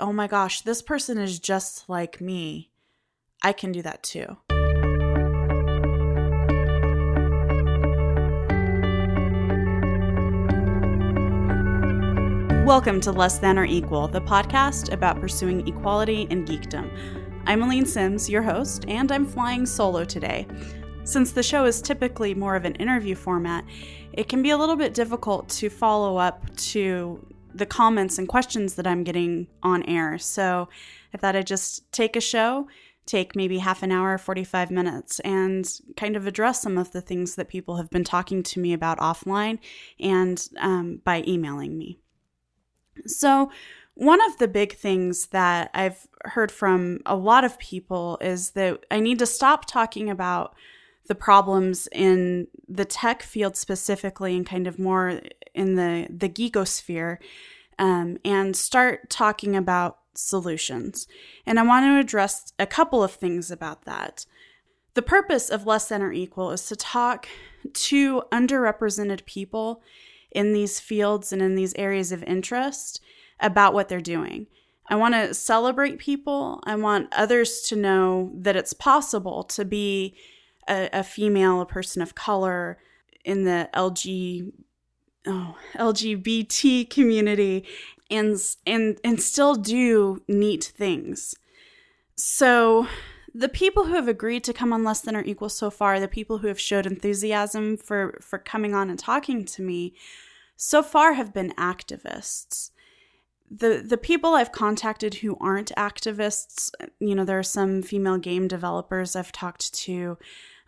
oh 0.00 0.12
my 0.12 0.26
gosh, 0.26 0.62
this 0.62 0.82
person 0.82 1.18
is 1.18 1.38
just 1.38 1.88
like 1.88 2.20
me. 2.20 2.70
I 3.42 3.52
can 3.52 3.70
do 3.70 3.82
that 3.82 4.02
too. 4.02 4.36
Welcome 12.66 13.00
to 13.02 13.12
Less 13.12 13.38
Than 13.38 13.58
or 13.58 13.64
Equal, 13.64 14.08
the 14.08 14.22
podcast 14.22 14.92
about 14.92 15.20
pursuing 15.20 15.68
equality 15.68 16.26
and 16.30 16.48
geekdom. 16.48 16.90
I'm 17.46 17.62
Aleen 17.62 17.86
Simms, 17.86 18.28
your 18.28 18.42
host, 18.42 18.86
and 18.88 19.12
I'm 19.12 19.26
flying 19.26 19.66
solo 19.66 20.04
today. 20.04 20.48
Since 21.04 21.32
the 21.32 21.42
show 21.42 21.66
is 21.66 21.82
typically 21.82 22.34
more 22.34 22.56
of 22.56 22.64
an 22.64 22.74
interview 22.76 23.14
format, 23.14 23.64
it 24.14 24.28
can 24.28 24.42
be 24.42 24.50
a 24.50 24.56
little 24.56 24.76
bit 24.76 24.94
difficult 24.94 25.48
to 25.50 25.68
follow 25.68 26.16
up 26.16 26.42
to 26.56 27.24
the 27.54 27.66
comments 27.66 28.18
and 28.18 28.28
questions 28.28 28.74
that 28.74 28.86
I'm 28.86 29.04
getting 29.04 29.46
on 29.62 29.82
air. 29.84 30.18
So 30.18 30.68
I 31.14 31.18
thought 31.18 31.36
I'd 31.36 31.46
just 31.46 31.90
take 31.92 32.16
a 32.16 32.20
show, 32.20 32.68
take 33.06 33.36
maybe 33.36 33.58
half 33.58 33.82
an 33.82 33.92
hour, 33.92 34.18
45 34.18 34.70
minutes, 34.70 35.20
and 35.20 35.68
kind 35.96 36.16
of 36.16 36.26
address 36.26 36.62
some 36.62 36.76
of 36.76 36.92
the 36.92 37.00
things 37.00 37.36
that 37.36 37.48
people 37.48 37.76
have 37.76 37.90
been 37.90 38.04
talking 38.04 38.42
to 38.42 38.60
me 38.60 38.72
about 38.72 38.98
offline 38.98 39.58
and 40.00 40.48
um, 40.58 41.00
by 41.04 41.22
emailing 41.26 41.78
me. 41.78 41.98
So, 43.06 43.50
one 43.96 44.20
of 44.26 44.38
the 44.38 44.48
big 44.48 44.74
things 44.74 45.26
that 45.26 45.70
I've 45.72 46.08
heard 46.24 46.50
from 46.50 46.98
a 47.06 47.14
lot 47.14 47.44
of 47.44 47.60
people 47.60 48.18
is 48.20 48.50
that 48.50 48.84
I 48.90 48.98
need 48.98 49.20
to 49.20 49.26
stop 49.26 49.66
talking 49.66 50.10
about 50.10 50.56
the 51.06 51.14
problems 51.14 51.88
in 51.92 52.48
the 52.68 52.84
tech 52.84 53.22
field 53.22 53.56
specifically 53.56 54.36
and 54.36 54.46
kind 54.46 54.66
of 54.66 54.78
more 54.78 55.20
in 55.54 55.74
the 55.74 56.06
the 56.10 56.28
geekosphere 56.28 57.18
um, 57.78 58.18
and 58.24 58.56
start 58.56 59.10
talking 59.10 59.56
about 59.56 59.98
solutions. 60.14 61.08
And 61.44 61.58
i 61.58 61.62
want 61.62 61.84
to 61.84 61.98
address 61.98 62.52
a 62.58 62.66
couple 62.66 63.02
of 63.02 63.12
things 63.12 63.50
about 63.50 63.84
that. 63.84 64.26
The 64.94 65.02
purpose 65.02 65.50
of 65.50 65.66
less 65.66 65.88
than 65.88 66.02
or 66.02 66.12
equal 66.12 66.52
is 66.52 66.66
to 66.68 66.76
talk 66.76 67.28
to 67.72 68.22
underrepresented 68.30 69.24
people 69.26 69.82
in 70.30 70.52
these 70.52 70.78
fields 70.78 71.32
and 71.32 71.42
in 71.42 71.56
these 71.56 71.74
areas 71.74 72.12
of 72.12 72.22
interest 72.24 73.00
about 73.40 73.74
what 73.74 73.88
they're 73.88 74.00
doing. 74.00 74.46
I 74.86 74.96
want 74.96 75.14
to 75.14 75.34
celebrate 75.34 75.98
people. 75.98 76.60
I 76.64 76.76
want 76.76 77.12
others 77.12 77.62
to 77.62 77.76
know 77.76 78.30
that 78.34 78.56
it's 78.56 78.72
possible 78.72 79.42
to 79.44 79.64
be 79.64 80.14
a, 80.68 80.88
a 80.92 81.02
female, 81.02 81.60
a 81.60 81.66
person 81.66 82.02
of 82.02 82.14
color 82.14 82.78
in 83.24 83.44
the 83.44 83.68
LG 83.74 84.52
oh, 85.26 85.56
LGBT 85.74 86.88
community 86.90 87.66
and 88.10 88.38
and 88.66 88.98
and 89.02 89.20
still 89.20 89.54
do 89.54 90.22
neat 90.28 90.72
things. 90.76 91.34
So 92.16 92.86
the 93.34 93.48
people 93.48 93.86
who 93.86 93.94
have 93.94 94.08
agreed 94.08 94.44
to 94.44 94.52
come 94.52 94.72
on 94.72 94.84
less 94.84 95.00
than 95.00 95.16
or 95.16 95.24
equal 95.24 95.48
so 95.48 95.68
far, 95.68 95.98
the 95.98 96.06
people 96.06 96.38
who 96.38 96.46
have 96.46 96.60
showed 96.60 96.86
enthusiasm 96.86 97.76
for 97.76 98.18
for 98.20 98.38
coming 98.38 98.74
on 98.74 98.90
and 98.90 98.98
talking 98.98 99.44
to 99.44 99.62
me 99.62 99.94
so 100.56 100.82
far 100.82 101.14
have 101.14 101.32
been 101.32 101.52
activists. 101.52 102.70
The 103.50 103.84
the 103.86 103.98
people 103.98 104.34
I've 104.34 104.52
contacted 104.52 105.14
who 105.14 105.36
aren't 105.40 105.72
activists, 105.76 106.70
you 107.00 107.14
know, 107.14 107.24
there 107.24 107.38
are 107.38 107.42
some 107.42 107.82
female 107.82 108.18
game 108.18 108.48
developers 108.48 109.16
I've 109.16 109.32
talked 109.32 109.74
to 109.74 110.16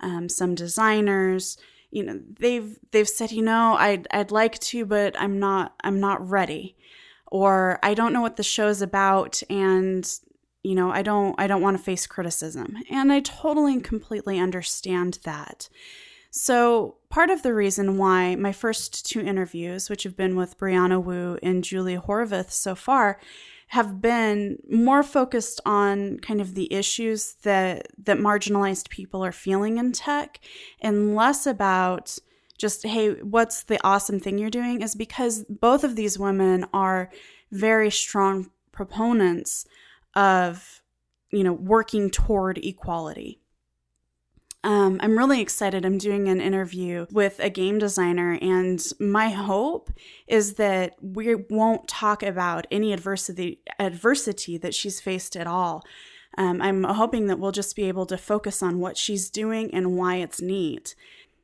um, 0.00 0.28
some 0.28 0.54
designers 0.54 1.56
you 1.90 2.02
know 2.02 2.20
they've 2.38 2.78
they've 2.90 3.08
said 3.08 3.32
you 3.32 3.42
know 3.42 3.74
I'd 3.78 4.06
I'd 4.10 4.30
like 4.30 4.58
to 4.58 4.84
but 4.84 5.18
I'm 5.18 5.38
not 5.38 5.74
I'm 5.82 6.00
not 6.00 6.28
ready. 6.28 6.76
Or 7.28 7.80
I 7.82 7.94
don't 7.94 8.12
know 8.12 8.20
what 8.20 8.36
the 8.36 8.42
show's 8.42 8.82
about 8.82 9.42
and 9.50 10.08
you 10.62 10.74
know 10.74 10.90
I 10.90 11.02
don't 11.02 11.34
I 11.40 11.46
don't 11.46 11.62
want 11.62 11.76
to 11.76 11.82
face 11.82 12.06
criticism. 12.06 12.76
And 12.90 13.12
I 13.12 13.20
totally 13.20 13.72
and 13.74 13.84
completely 13.84 14.38
understand 14.38 15.20
that. 15.24 15.68
So 16.30 16.96
part 17.08 17.30
of 17.30 17.42
the 17.42 17.54
reason 17.54 17.96
why 17.96 18.34
my 18.36 18.52
first 18.52 19.06
two 19.06 19.20
interviews 19.20 19.88
which 19.88 20.02
have 20.02 20.16
been 20.16 20.36
with 20.36 20.58
Brianna 20.58 21.02
Wu 21.02 21.38
and 21.42 21.64
Julie 21.64 21.96
Horvath 21.96 22.50
so 22.50 22.74
far 22.74 23.18
have 23.68 24.00
been 24.00 24.58
more 24.70 25.02
focused 25.02 25.60
on 25.66 26.18
kind 26.20 26.40
of 26.40 26.54
the 26.54 26.72
issues 26.72 27.34
that 27.42 27.88
that 27.98 28.18
marginalized 28.18 28.88
people 28.88 29.24
are 29.24 29.32
feeling 29.32 29.78
in 29.78 29.92
tech 29.92 30.40
and 30.80 31.16
less 31.16 31.46
about 31.46 32.16
just 32.58 32.86
hey 32.86 33.14
what's 33.22 33.64
the 33.64 33.78
awesome 33.84 34.20
thing 34.20 34.38
you're 34.38 34.50
doing 34.50 34.82
is 34.82 34.94
because 34.94 35.44
both 35.48 35.82
of 35.84 35.96
these 35.96 36.18
women 36.18 36.64
are 36.72 37.10
very 37.50 37.90
strong 37.90 38.50
proponents 38.72 39.66
of 40.14 40.82
you 41.30 41.42
know 41.42 41.52
working 41.52 42.08
toward 42.08 42.58
equality 42.58 43.40
um, 44.66 44.98
I'm 45.00 45.16
really 45.16 45.40
excited. 45.40 45.84
I'm 45.86 45.96
doing 45.96 46.26
an 46.26 46.40
interview 46.40 47.06
with 47.12 47.38
a 47.38 47.48
game 47.48 47.78
designer, 47.78 48.36
and 48.42 48.84
my 48.98 49.28
hope 49.28 49.92
is 50.26 50.54
that 50.54 50.96
we 51.00 51.36
won't 51.36 51.86
talk 51.86 52.24
about 52.24 52.66
any 52.68 52.92
adversity 52.92 53.60
adversity 53.78 54.58
that 54.58 54.74
she's 54.74 55.00
faced 55.00 55.36
at 55.36 55.46
all. 55.46 55.84
Um, 56.36 56.60
I'm 56.60 56.82
hoping 56.82 57.28
that 57.28 57.38
we'll 57.38 57.52
just 57.52 57.76
be 57.76 57.84
able 57.84 58.06
to 58.06 58.18
focus 58.18 58.60
on 58.60 58.80
what 58.80 58.96
she's 58.96 59.30
doing 59.30 59.72
and 59.72 59.96
why 59.96 60.16
it's 60.16 60.42
neat. 60.42 60.96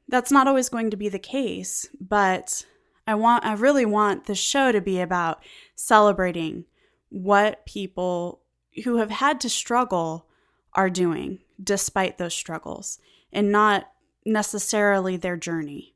That's 0.08 0.32
not 0.32 0.48
always 0.48 0.68
going 0.68 0.90
to 0.90 0.96
be 0.96 1.08
the 1.08 1.20
case, 1.20 1.88
but 2.00 2.66
I 3.06 3.14
want 3.14 3.44
I 3.44 3.52
really 3.52 3.86
want 3.86 4.26
the 4.26 4.34
show 4.34 4.72
to 4.72 4.80
be 4.80 5.00
about 5.00 5.44
celebrating 5.76 6.64
what 7.08 7.64
people 7.66 8.40
who 8.82 8.96
have 8.96 9.12
had 9.12 9.40
to 9.42 9.48
struggle 9.48 10.26
are 10.72 10.90
doing 10.90 11.38
despite 11.62 12.18
those 12.18 12.34
struggles 12.34 12.98
and 13.32 13.50
not 13.50 13.90
necessarily 14.24 15.16
their 15.16 15.36
journey. 15.36 15.94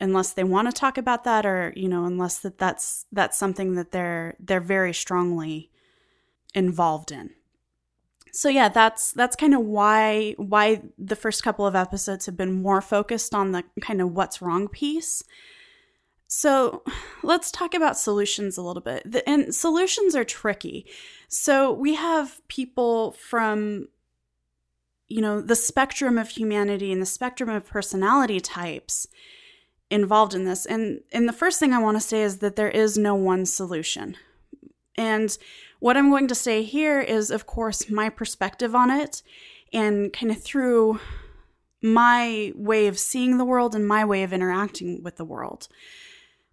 Unless 0.00 0.32
they 0.32 0.44
want 0.44 0.68
to 0.68 0.72
talk 0.72 0.98
about 0.98 1.24
that 1.24 1.46
or 1.46 1.72
you 1.76 1.88
know 1.88 2.04
unless 2.04 2.38
that 2.38 2.58
that's 2.58 3.06
that's 3.12 3.38
something 3.38 3.74
that 3.74 3.92
they're 3.92 4.36
they're 4.40 4.60
very 4.60 4.92
strongly 4.92 5.70
involved 6.54 7.12
in. 7.12 7.30
So 8.32 8.48
yeah 8.48 8.68
that's 8.68 9.12
that's 9.12 9.36
kind 9.36 9.54
of 9.54 9.60
why 9.60 10.34
why 10.36 10.82
the 10.98 11.16
first 11.16 11.42
couple 11.42 11.66
of 11.66 11.76
episodes 11.76 12.26
have 12.26 12.36
been 12.36 12.62
more 12.62 12.80
focused 12.80 13.34
on 13.34 13.52
the 13.52 13.64
kind 13.80 14.00
of 14.00 14.12
what's 14.12 14.42
wrong 14.42 14.68
piece. 14.68 15.22
So 16.26 16.82
let's 17.22 17.52
talk 17.52 17.74
about 17.74 17.96
solutions 17.96 18.58
a 18.58 18.62
little 18.62 18.82
bit. 18.82 19.22
And 19.26 19.54
solutions 19.54 20.16
are 20.16 20.24
tricky. 20.24 20.86
So 21.28 21.72
we 21.72 21.94
have 21.94 22.40
people 22.48 23.12
from 23.12 23.88
you 25.08 25.20
know, 25.20 25.40
the 25.40 25.56
spectrum 25.56 26.18
of 26.18 26.28
humanity 26.30 26.92
and 26.92 27.00
the 27.00 27.06
spectrum 27.06 27.48
of 27.48 27.66
personality 27.66 28.40
types 28.40 29.06
involved 29.90 30.34
in 30.34 30.44
this. 30.44 30.66
And 30.66 31.00
and 31.12 31.28
the 31.28 31.32
first 31.32 31.60
thing 31.60 31.72
I 31.72 31.82
want 31.82 31.96
to 31.96 32.00
say 32.00 32.22
is 32.22 32.38
that 32.38 32.56
there 32.56 32.70
is 32.70 32.96
no 32.96 33.14
one 33.14 33.46
solution. 33.46 34.16
And 34.96 35.36
what 35.80 35.96
I'm 35.96 36.10
going 36.10 36.28
to 36.28 36.34
say 36.34 36.62
here 36.62 37.00
is 37.00 37.30
of 37.30 37.46
course 37.46 37.90
my 37.90 38.08
perspective 38.08 38.74
on 38.74 38.90
it 38.90 39.22
and 39.72 40.12
kind 40.12 40.30
of 40.30 40.42
through 40.42 41.00
my 41.82 42.52
way 42.54 42.86
of 42.86 42.98
seeing 42.98 43.36
the 43.36 43.44
world 43.44 43.74
and 43.74 43.86
my 43.86 44.04
way 44.04 44.22
of 44.22 44.32
interacting 44.32 45.02
with 45.02 45.16
the 45.16 45.24
world. 45.24 45.68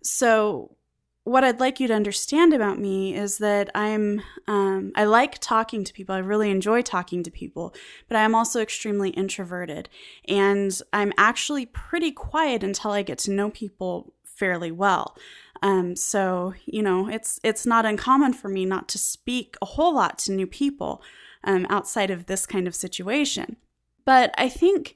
So 0.03 0.75
what 1.23 1.43
I'd 1.43 1.59
like 1.59 1.79
you 1.79 1.87
to 1.87 1.93
understand 1.93 2.53
about 2.53 2.79
me 2.79 3.15
is 3.15 3.37
that 3.37 3.69
I'm 3.75 4.21
um, 4.47 4.91
I 4.95 5.03
like 5.03 5.37
talking 5.39 5.83
to 5.83 5.93
people. 5.93 6.15
I 6.15 6.19
really 6.19 6.49
enjoy 6.49 6.81
talking 6.81 7.21
to 7.23 7.31
people, 7.31 7.75
but 8.07 8.17
I 8.17 8.21
am 8.23 8.33
also 8.33 8.59
extremely 8.59 9.11
introverted, 9.11 9.87
and 10.27 10.79
I'm 10.91 11.13
actually 11.17 11.67
pretty 11.67 12.11
quiet 12.11 12.63
until 12.63 12.91
I 12.91 13.03
get 13.03 13.19
to 13.19 13.31
know 13.31 13.51
people 13.51 14.13
fairly 14.23 14.71
well. 14.71 15.15
Um, 15.61 15.95
so 15.95 16.55
you 16.65 16.81
know, 16.81 17.07
it's 17.07 17.39
it's 17.43 17.67
not 17.67 17.85
uncommon 17.85 18.33
for 18.33 18.49
me 18.49 18.65
not 18.65 18.89
to 18.89 18.97
speak 18.97 19.55
a 19.61 19.65
whole 19.65 19.93
lot 19.93 20.17
to 20.19 20.31
new 20.31 20.47
people 20.47 21.03
um, 21.43 21.67
outside 21.69 22.09
of 22.09 22.25
this 22.25 22.47
kind 22.47 22.67
of 22.67 22.73
situation. 22.73 23.57
But 24.05 24.33
I 24.39 24.49
think 24.49 24.95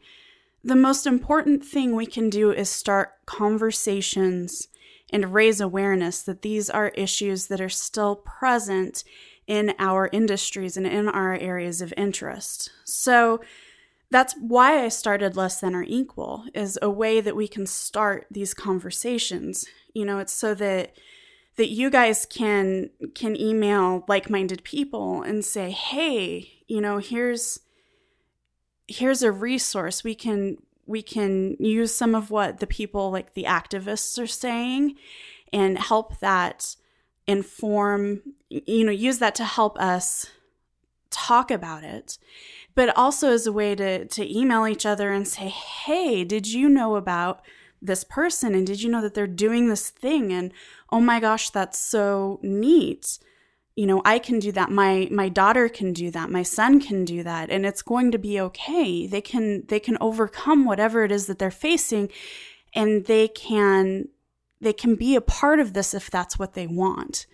the 0.63 0.75
most 0.75 1.05
important 1.05 1.63
thing 1.63 1.95
we 1.95 2.07
can 2.07 2.31
do 2.31 2.49
is 2.51 2.67
start 2.67 3.11
conversations 3.27 4.67
and 5.11 5.33
raise 5.33 5.61
awareness 5.61 6.21
that 6.23 6.41
these 6.41 6.69
are 6.69 6.89
issues 6.89 7.47
that 7.47 7.61
are 7.61 7.69
still 7.69 8.15
present 8.15 9.03
in 9.47 9.73
our 9.77 10.09
industries 10.11 10.75
and 10.75 10.87
in 10.87 11.07
our 11.07 11.35
areas 11.35 11.81
of 11.81 11.93
interest. 11.95 12.71
So 12.83 13.41
that's 14.11 14.33
why 14.39 14.83
I 14.83 14.89
started 14.89 15.35
Less 15.35 15.59
Than 15.59 15.75
or 15.75 15.83
Equal 15.83 16.45
is 16.53 16.79
a 16.81 16.89
way 16.89 17.21
that 17.21 17.35
we 17.35 17.47
can 17.47 17.65
start 17.65 18.27
these 18.31 18.53
conversations. 18.53 19.65
You 19.93 20.05
know, 20.05 20.19
it's 20.19 20.33
so 20.33 20.53
that 20.55 20.95
that 21.57 21.69
you 21.69 21.89
guys 21.89 22.25
can 22.25 22.89
can 23.13 23.39
email 23.39 24.03
like-minded 24.07 24.63
people 24.63 25.21
and 25.21 25.43
say, 25.43 25.71
"Hey, 25.71 26.63
you 26.67 26.81
know, 26.81 26.97
here's 26.97 27.59
here's 28.87 29.23
a 29.23 29.31
resource 29.31 30.03
we 30.03 30.15
can 30.15 30.57
we 30.85 31.01
can 31.01 31.55
use 31.59 31.93
some 31.93 32.13
of 32.15 32.31
what 32.31 32.59
the 32.59 32.67
people 32.67 33.11
like 33.11 33.33
the 33.33 33.43
activists 33.43 34.21
are 34.21 34.27
saying 34.27 34.95
and 35.51 35.77
help 35.77 36.19
that 36.19 36.75
inform 37.27 38.21
you 38.49 38.85
know, 38.85 38.91
use 38.91 39.19
that 39.19 39.35
to 39.35 39.45
help 39.45 39.77
us 39.79 40.27
talk 41.09 41.49
about 41.49 41.83
it, 41.83 42.17
but 42.73 42.95
also 42.97 43.29
as 43.29 43.47
a 43.47 43.51
way 43.51 43.75
to, 43.75 44.05
to 44.05 44.37
email 44.37 44.67
each 44.67 44.85
other 44.85 45.11
and 45.11 45.27
say, 45.27 45.47
hey, 45.47 46.23
did 46.23 46.51
you 46.51 46.69
know 46.69 46.95
about 46.95 47.41
this 47.81 48.03
person? 48.03 48.53
And 48.53 48.65
did 48.65 48.81
you 48.81 48.89
know 48.89 49.01
that 49.01 49.13
they're 49.13 49.27
doing 49.27 49.69
this 49.69 49.89
thing? 49.89 50.31
And 50.31 50.51
oh 50.91 50.99
my 50.99 51.19
gosh, 51.19 51.49
that's 51.49 51.79
so 51.79 52.39
neat. 52.41 53.17
You 53.75 53.85
know, 53.85 54.01
I 54.05 54.19
can 54.19 54.39
do 54.39 54.51
that. 54.53 54.71
My 54.71 55.07
my 55.11 55.27
daughter 55.27 55.67
can 55.67 55.91
do 55.91 56.09
that. 56.11 56.29
My 56.29 56.43
son 56.43 56.79
can 56.79 57.03
do 57.03 57.23
that. 57.23 57.49
And 57.49 57.65
it's 57.65 57.81
going 57.81 58.11
to 58.11 58.17
be 58.17 58.39
okay. 58.39 59.05
They 59.05 59.21
can 59.21 59.65
they 59.67 59.79
can 59.79 59.97
overcome 59.99 60.65
whatever 60.65 61.03
it 61.03 61.11
is 61.11 61.27
that 61.27 61.39
they're 61.39 61.51
facing 61.51 62.09
and 62.73 63.05
they 63.05 63.27
can 63.27 64.07
they 64.61 64.73
can 64.73 64.95
be 64.95 65.15
a 65.15 65.21
part 65.21 65.59
of 65.59 65.73
this 65.73 65.93
if 65.93 66.09
that's 66.09 66.39
what 66.39 66.53
they 66.53 66.67
want. 66.67 67.25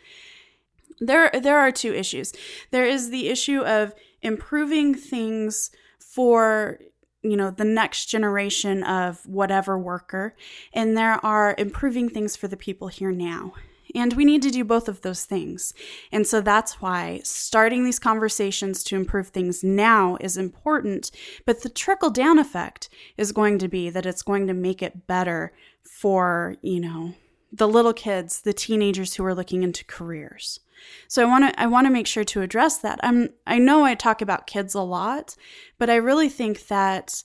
There 0.99 1.29
there 1.31 1.59
are 1.59 1.71
two 1.71 1.93
issues. 1.93 2.33
There 2.71 2.85
is 2.85 3.09
the 3.09 3.29
issue 3.29 3.61
of 3.61 3.93
improving 4.21 4.95
things 4.95 5.71
for 5.99 6.79
you 7.23 7.37
know 7.37 7.51
the 7.51 7.65
next 7.65 8.07
generation 8.07 8.83
of 8.83 9.25
whatever 9.27 9.77
worker 9.77 10.35
and 10.73 10.97
there 10.97 11.23
are 11.23 11.55
improving 11.57 12.09
things 12.09 12.35
for 12.35 12.47
the 12.47 12.57
people 12.57 12.87
here 12.87 13.11
now 13.11 13.53
and 13.95 14.13
we 14.13 14.25
need 14.25 14.41
to 14.43 14.51
do 14.51 14.63
both 14.63 14.87
of 14.87 15.01
those 15.01 15.25
things. 15.25 15.73
And 16.11 16.25
so 16.25 16.41
that's 16.41 16.81
why 16.81 17.21
starting 17.23 17.83
these 17.83 17.99
conversations 17.99 18.83
to 18.85 18.95
improve 18.95 19.29
things 19.29 19.63
now 19.63 20.17
is 20.19 20.37
important. 20.37 21.11
But 21.45 21.63
the 21.63 21.69
trickle 21.69 22.09
down 22.09 22.39
effect 22.39 22.89
is 23.17 23.31
going 23.31 23.59
to 23.59 23.67
be 23.67 23.89
that 23.89 24.05
it's 24.05 24.23
going 24.23 24.47
to 24.47 24.53
make 24.53 24.81
it 24.81 25.07
better 25.07 25.53
for, 25.83 26.55
you 26.61 26.79
know, 26.79 27.13
the 27.51 27.67
little 27.67 27.93
kids, 27.93 28.41
the 28.41 28.53
teenagers 28.53 29.15
who 29.15 29.25
are 29.25 29.35
looking 29.35 29.63
into 29.63 29.83
careers. 29.85 30.59
So 31.07 31.21
I 31.21 31.25
want 31.25 31.53
to 31.53 31.61
I 31.61 31.67
want 31.67 31.85
to 31.85 31.91
make 31.91 32.07
sure 32.07 32.23
to 32.23 32.41
address 32.41 32.77
that. 32.79 32.99
I'm 33.03 33.29
I 33.45 33.59
know 33.59 33.83
I 33.83 33.93
talk 33.93 34.21
about 34.21 34.47
kids 34.47 34.73
a 34.73 34.81
lot, 34.81 35.35
but 35.77 35.89
I 35.89 35.95
really 35.95 36.29
think 36.29 36.67
that 36.67 37.23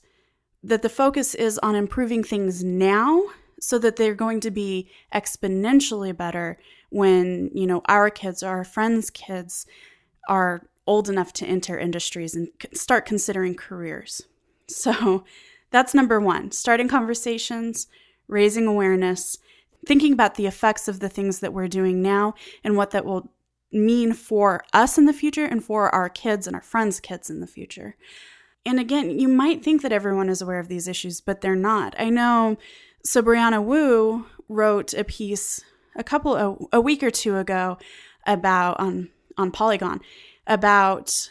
that 0.63 0.81
the 0.81 0.89
focus 0.89 1.33
is 1.33 1.57
on 1.59 1.75
improving 1.75 2.23
things 2.23 2.63
now 2.63 3.23
so 3.59 3.79
that 3.79 3.95
they're 3.95 4.15
going 4.15 4.39
to 4.41 4.51
be 4.51 4.89
exponentially 5.13 6.15
better 6.15 6.57
when, 6.89 7.49
you 7.53 7.67
know, 7.67 7.81
our 7.87 8.09
kids, 8.09 8.43
or 8.43 8.49
our 8.49 8.63
friends' 8.63 9.09
kids 9.09 9.65
are 10.29 10.67
old 10.85 11.09
enough 11.09 11.33
to 11.33 11.45
enter 11.45 11.77
industries 11.77 12.35
and 12.35 12.47
start 12.73 13.05
considering 13.05 13.55
careers. 13.55 14.23
So 14.69 15.23
that's 15.71 15.93
number 15.93 16.19
1, 16.19 16.51
starting 16.51 16.89
conversations, 16.89 17.87
raising 18.27 18.67
awareness, 18.67 19.37
thinking 19.85 20.11
about 20.11 20.35
the 20.35 20.45
effects 20.45 20.89
of 20.89 20.99
the 20.99 21.07
things 21.07 21.39
that 21.39 21.53
we're 21.53 21.69
doing 21.69 22.01
now 22.01 22.33
and 22.65 22.75
what 22.75 22.91
that 22.91 23.05
will 23.05 23.31
mean 23.71 24.11
for 24.11 24.65
us 24.73 24.97
in 24.97 25.05
the 25.05 25.13
future 25.13 25.45
and 25.45 25.63
for 25.63 25.93
our 25.95 26.09
kids 26.09 26.47
and 26.47 26.55
our 26.55 26.61
friends' 26.61 26.99
kids 26.99 27.29
in 27.29 27.39
the 27.39 27.47
future. 27.47 27.95
And 28.65 28.79
again, 28.79 29.17
you 29.17 29.29
might 29.29 29.63
think 29.63 29.81
that 29.81 29.93
everyone 29.93 30.27
is 30.27 30.41
aware 30.41 30.59
of 30.59 30.67
these 30.67 30.87
issues, 30.87 31.21
but 31.21 31.39
they're 31.39 31.55
not. 31.55 31.95
I 31.97 32.09
know. 32.09 32.57
So 33.07 33.23
Brianna 33.23 33.63
Wu 33.63 34.25
wrote 34.49 34.93
a 34.93 35.05
piece 35.05 35.63
a 35.95 36.03
couple 36.03 36.35
a, 36.35 36.57
a 36.73 36.81
week 36.81 37.01
or 37.01 37.09
two 37.09 37.37
ago 37.37 37.77
about 38.25 38.81
on 38.81 39.09
on 39.37 39.49
Polygon 39.49 40.01
about 40.45 41.29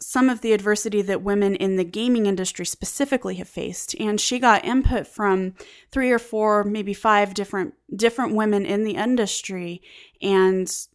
some 0.00 0.30
of 0.30 0.40
the 0.40 0.54
adversity 0.54 1.02
that 1.02 1.20
women 1.20 1.54
in 1.54 1.76
the 1.76 1.84
gaming 1.84 2.24
industry 2.24 2.64
specifically 2.64 3.34
have 3.34 3.48
faced 3.48 3.94
and 4.00 4.18
she 4.18 4.38
got 4.38 4.64
input 4.64 5.06
from 5.06 5.54
three 5.92 6.10
or 6.10 6.18
four 6.18 6.64
maybe 6.64 6.94
five 6.94 7.34
different 7.34 7.74
different 7.94 8.34
women 8.34 8.64
in 8.64 8.82
the 8.82 8.96
industry 8.96 9.82
and 10.22 10.86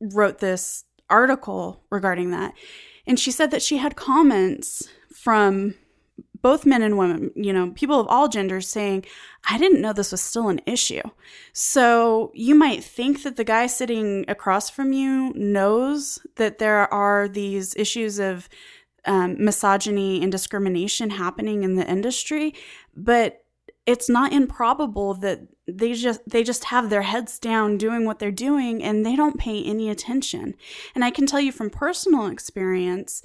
wrote 0.00 0.38
this 0.38 0.84
article 1.08 1.84
regarding 1.90 2.32
that. 2.32 2.54
And 3.06 3.20
she 3.20 3.30
said 3.30 3.52
that 3.52 3.62
she 3.62 3.76
had 3.76 3.94
comments 3.94 4.88
from 5.14 5.76
both 6.44 6.66
men 6.66 6.82
and 6.82 6.98
women, 6.98 7.30
you 7.34 7.54
know, 7.54 7.70
people 7.70 7.98
of 7.98 8.06
all 8.06 8.28
genders 8.28 8.68
saying, 8.68 9.02
I 9.48 9.56
didn't 9.56 9.80
know 9.80 9.94
this 9.94 10.12
was 10.12 10.20
still 10.20 10.50
an 10.50 10.60
issue. 10.66 11.00
So 11.54 12.32
you 12.34 12.54
might 12.54 12.84
think 12.84 13.22
that 13.22 13.36
the 13.36 13.44
guy 13.44 13.66
sitting 13.66 14.26
across 14.28 14.68
from 14.68 14.92
you 14.92 15.32
knows 15.34 16.18
that 16.36 16.58
there 16.58 16.92
are 16.92 17.28
these 17.28 17.74
issues 17.76 18.18
of 18.18 18.50
um, 19.06 19.42
misogyny 19.42 20.22
and 20.22 20.30
discrimination 20.30 21.08
happening 21.08 21.62
in 21.62 21.76
the 21.76 21.90
industry, 21.90 22.52
but 22.94 23.42
it's 23.86 24.10
not 24.10 24.34
improbable 24.34 25.14
that 25.14 25.40
they 25.66 25.94
just 25.94 26.20
they 26.28 26.42
just 26.44 26.64
have 26.64 26.90
their 26.90 27.02
heads 27.02 27.38
down 27.38 27.78
doing 27.78 28.04
what 28.04 28.18
they're 28.18 28.30
doing 28.30 28.82
and 28.82 29.04
they 29.04 29.16
don't 29.16 29.38
pay 29.38 29.64
any 29.64 29.88
attention. 29.88 30.54
And 30.94 31.02
I 31.02 31.10
can 31.10 31.24
tell 31.24 31.40
you 31.40 31.52
from 31.52 31.70
personal 31.70 32.26
experience 32.26 33.22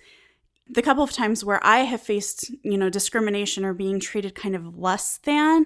the 0.69 0.81
couple 0.81 1.03
of 1.03 1.11
times 1.11 1.43
where 1.43 1.59
I 1.65 1.79
have 1.79 2.01
faced, 2.01 2.51
you 2.63 2.77
know, 2.77 2.89
discrimination 2.89 3.65
or 3.65 3.73
being 3.73 3.99
treated 3.99 4.35
kind 4.35 4.55
of 4.55 4.77
less 4.77 5.17
than, 5.17 5.65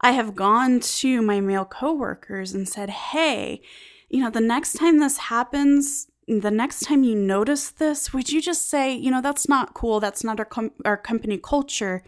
I 0.00 0.12
have 0.12 0.34
gone 0.34 0.80
to 0.80 1.20
my 1.22 1.40
male 1.40 1.64
coworkers 1.64 2.54
and 2.54 2.68
said, 2.68 2.90
"Hey, 2.90 3.60
you 4.08 4.22
know, 4.22 4.30
the 4.30 4.40
next 4.40 4.74
time 4.74 4.98
this 4.98 5.18
happens, 5.18 6.08
the 6.26 6.50
next 6.50 6.80
time 6.80 7.04
you 7.04 7.14
notice 7.14 7.70
this, 7.70 8.12
would 8.12 8.30
you 8.30 8.40
just 8.40 8.68
say, 8.68 8.94
you 8.94 9.10
know, 9.10 9.20
that's 9.20 9.48
not 9.48 9.74
cool. 9.74 9.98
That's 9.98 10.22
not 10.22 10.38
our 10.38 10.44
com- 10.44 10.72
our 10.84 10.96
company 10.96 11.38
culture. 11.38 12.02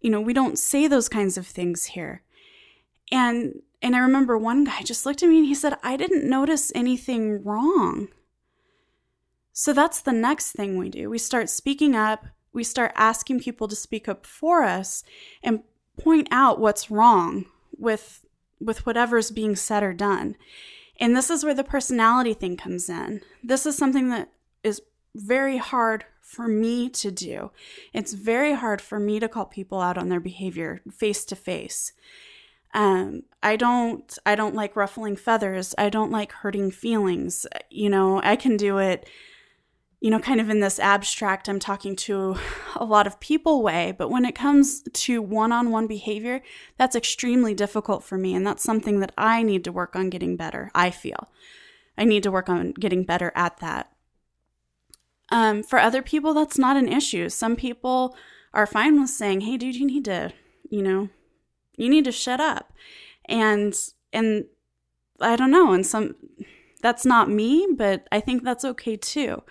You 0.00 0.10
know, 0.10 0.20
we 0.20 0.32
don't 0.32 0.58
say 0.58 0.86
those 0.86 1.08
kinds 1.08 1.36
of 1.36 1.46
things 1.46 1.86
here. 1.86 2.22
And 3.12 3.62
and 3.80 3.94
I 3.94 4.00
remember 4.00 4.36
one 4.36 4.64
guy 4.64 4.82
just 4.82 5.06
looked 5.06 5.22
at 5.22 5.28
me 5.28 5.38
and 5.38 5.46
he 5.46 5.54
said, 5.54 5.78
"I 5.82 5.96
didn't 5.96 6.28
notice 6.28 6.72
anything 6.74 7.42
wrong." 7.44 8.08
So 9.58 9.72
that's 9.72 10.00
the 10.00 10.12
next 10.12 10.52
thing 10.52 10.78
we 10.78 10.88
do. 10.88 11.10
We 11.10 11.18
start 11.18 11.50
speaking 11.50 11.96
up, 11.96 12.26
we 12.52 12.62
start 12.62 12.92
asking 12.94 13.40
people 13.40 13.66
to 13.66 13.74
speak 13.74 14.08
up 14.08 14.24
for 14.24 14.62
us 14.62 15.02
and 15.42 15.64
point 16.00 16.28
out 16.30 16.60
what's 16.60 16.92
wrong 16.92 17.46
with 17.76 18.24
with 18.60 18.86
whatever's 18.86 19.32
being 19.32 19.56
said 19.56 19.82
or 19.82 19.92
done. 19.92 20.36
And 21.00 21.16
this 21.16 21.28
is 21.28 21.42
where 21.42 21.54
the 21.54 21.64
personality 21.64 22.34
thing 22.34 22.56
comes 22.56 22.88
in. 22.88 23.20
This 23.42 23.66
is 23.66 23.76
something 23.76 24.10
that 24.10 24.30
is 24.62 24.80
very 25.16 25.56
hard 25.56 26.04
for 26.20 26.46
me 26.46 26.88
to 26.90 27.10
do. 27.10 27.50
It's 27.92 28.12
very 28.12 28.52
hard 28.52 28.80
for 28.80 29.00
me 29.00 29.18
to 29.18 29.28
call 29.28 29.46
people 29.46 29.80
out 29.80 29.98
on 29.98 30.08
their 30.08 30.20
behavior 30.20 30.82
face 30.92 31.24
to 31.24 31.34
face. 31.34 31.92
Um, 32.74 33.24
I 33.42 33.56
don't 33.56 34.16
I 34.24 34.36
don't 34.36 34.54
like 34.54 34.76
ruffling 34.76 35.16
feathers. 35.16 35.74
I 35.76 35.88
don't 35.88 36.12
like 36.12 36.30
hurting 36.30 36.70
feelings. 36.70 37.44
You 37.70 37.90
know, 37.90 38.20
I 38.22 38.36
can 38.36 38.56
do 38.56 38.78
it 38.78 39.08
you 40.00 40.10
know, 40.10 40.20
kind 40.20 40.40
of 40.40 40.48
in 40.48 40.60
this 40.60 40.78
abstract, 40.78 41.48
I'm 41.48 41.58
talking 41.58 41.96
to 41.96 42.36
a 42.76 42.84
lot 42.84 43.06
of 43.06 43.18
people 43.18 43.62
way, 43.62 43.92
but 43.96 44.10
when 44.10 44.24
it 44.24 44.34
comes 44.34 44.82
to 44.82 45.20
one 45.20 45.50
on 45.50 45.70
one 45.70 45.86
behavior, 45.86 46.40
that's 46.76 46.94
extremely 46.94 47.52
difficult 47.52 48.04
for 48.04 48.16
me. 48.16 48.34
And 48.34 48.46
that's 48.46 48.62
something 48.62 49.00
that 49.00 49.12
I 49.18 49.42
need 49.42 49.64
to 49.64 49.72
work 49.72 49.96
on 49.96 50.10
getting 50.10 50.36
better, 50.36 50.70
I 50.74 50.90
feel. 50.90 51.28
I 51.96 52.04
need 52.04 52.22
to 52.22 52.30
work 52.30 52.48
on 52.48 52.72
getting 52.72 53.02
better 53.02 53.32
at 53.34 53.58
that. 53.58 53.92
Um, 55.30 55.62
for 55.62 55.78
other 55.78 56.00
people, 56.00 56.32
that's 56.32 56.58
not 56.58 56.76
an 56.76 56.88
issue. 56.88 57.28
Some 57.28 57.56
people 57.56 58.16
are 58.54 58.66
fine 58.66 59.00
with 59.00 59.10
saying, 59.10 59.42
"Hey, 59.42 59.56
dude, 59.56 59.76
you 59.76 59.86
need 59.86 60.04
to, 60.06 60.32
you 60.70 60.82
know, 60.82 61.10
you 61.76 61.88
need 61.90 62.04
to 62.04 62.12
shut 62.12 62.40
up," 62.40 62.72
and 63.26 63.74
and 64.12 64.46
I 65.20 65.36
don't 65.36 65.50
know. 65.50 65.72
And 65.72 65.86
some 65.86 66.14
that's 66.80 67.04
not 67.04 67.28
me, 67.28 67.66
but 67.76 68.06
I 68.10 68.20
think 68.20 68.42
that's 68.42 68.64
okay 68.64 68.96
too. 68.96 69.42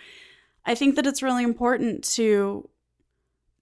I 0.68 0.76
think 0.76 0.96
that 0.98 1.08
it's 1.08 1.24
really 1.24 1.44
important 1.44 2.04
to 2.16 2.70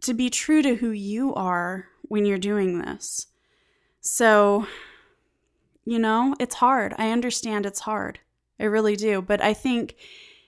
to 0.02 0.14
be 0.14 0.30
true 0.30 0.62
to 0.62 0.76
who 0.76 0.92
you 0.92 1.34
are 1.36 1.88
when 2.04 2.26
you're 2.26 2.38
doing 2.38 2.80
this. 2.80 3.28
So, 4.02 4.68
you 5.86 5.98
know, 5.98 6.36
it's 6.40 6.56
hard. 6.56 6.94
I 6.98 7.12
understand 7.12 7.66
it's 7.66 7.80
hard. 7.80 8.20
I 8.60 8.66
really 8.66 8.96
do. 8.96 9.22
But 9.22 9.42
I 9.42 9.54
think 9.54 9.96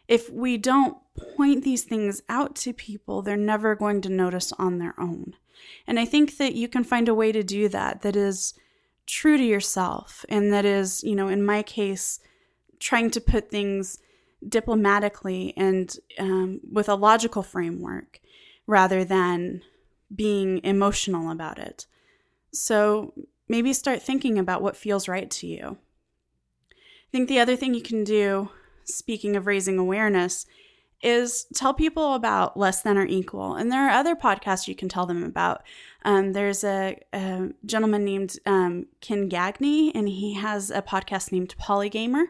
if 0.07 0.29
we 0.29 0.57
don't 0.57 0.97
point 1.35 1.63
these 1.63 1.83
things 1.83 2.21
out 2.29 2.55
to 2.57 2.73
people, 2.73 3.21
they're 3.21 3.37
never 3.37 3.73
going 3.73 4.01
to 4.01 4.09
notice 4.09 4.53
on 4.59 4.77
their 4.77 4.93
own. 4.99 5.33
And 5.87 5.99
I 5.99 6.05
think 6.05 6.37
that 6.37 6.53
you 6.53 6.67
can 6.67 6.83
find 6.83 7.09
a 7.09 7.15
way 7.15 7.31
to 7.31 7.41
do 7.41 7.67
that 7.69 8.01
that 8.01 8.15
is 8.15 8.53
true 9.07 9.37
to 9.37 9.43
yourself 9.43 10.25
and 10.29 10.53
that 10.53 10.65
is, 10.65 11.03
you 11.03 11.15
know, 11.15 11.29
in 11.29 11.43
my 11.43 11.63
case, 11.63 12.19
trying 12.79 13.09
to 13.11 13.21
put 13.21 13.49
things 13.49 13.99
diplomatically 14.47 15.53
and 15.57 15.95
um, 16.19 16.59
with 16.71 16.89
a 16.89 16.95
logical 16.95 17.43
framework 17.43 18.19
rather 18.65 19.03
than 19.03 19.61
being 20.13 20.59
emotional 20.63 21.31
about 21.31 21.57
it. 21.57 21.85
So 22.53 23.13
maybe 23.47 23.73
start 23.73 24.01
thinking 24.01 24.37
about 24.37 24.61
what 24.61 24.77
feels 24.77 25.07
right 25.07 25.29
to 25.31 25.47
you. 25.47 25.77
I 26.71 27.09
think 27.11 27.29
the 27.29 27.39
other 27.39 27.55
thing 27.55 27.73
you 27.73 27.81
can 27.81 28.03
do, 28.03 28.49
speaking 28.83 29.35
of 29.35 29.47
raising 29.47 29.79
awareness, 29.79 30.45
is 31.01 31.45
tell 31.53 31.73
people 31.73 32.15
about 32.15 32.57
less 32.57 32.81
than 32.81 32.97
or 32.97 33.05
equal. 33.05 33.55
And 33.55 33.71
there 33.71 33.87
are 33.87 33.91
other 33.91 34.15
podcasts 34.15 34.67
you 34.67 34.75
can 34.75 34.89
tell 34.89 35.05
them 35.05 35.23
about. 35.23 35.61
Um, 36.03 36.33
there's 36.33 36.63
a, 36.63 36.99
a, 37.13 37.49
gentleman 37.65 38.03
named 38.03 38.37
um, 38.45 38.87
Ken 39.01 39.27
Gagne, 39.27 39.91
and 39.93 40.07
he 40.07 40.33
has 40.35 40.71
a 40.71 40.81
podcast 40.81 41.31
named 41.31 41.55
Polygamer, 41.59 42.25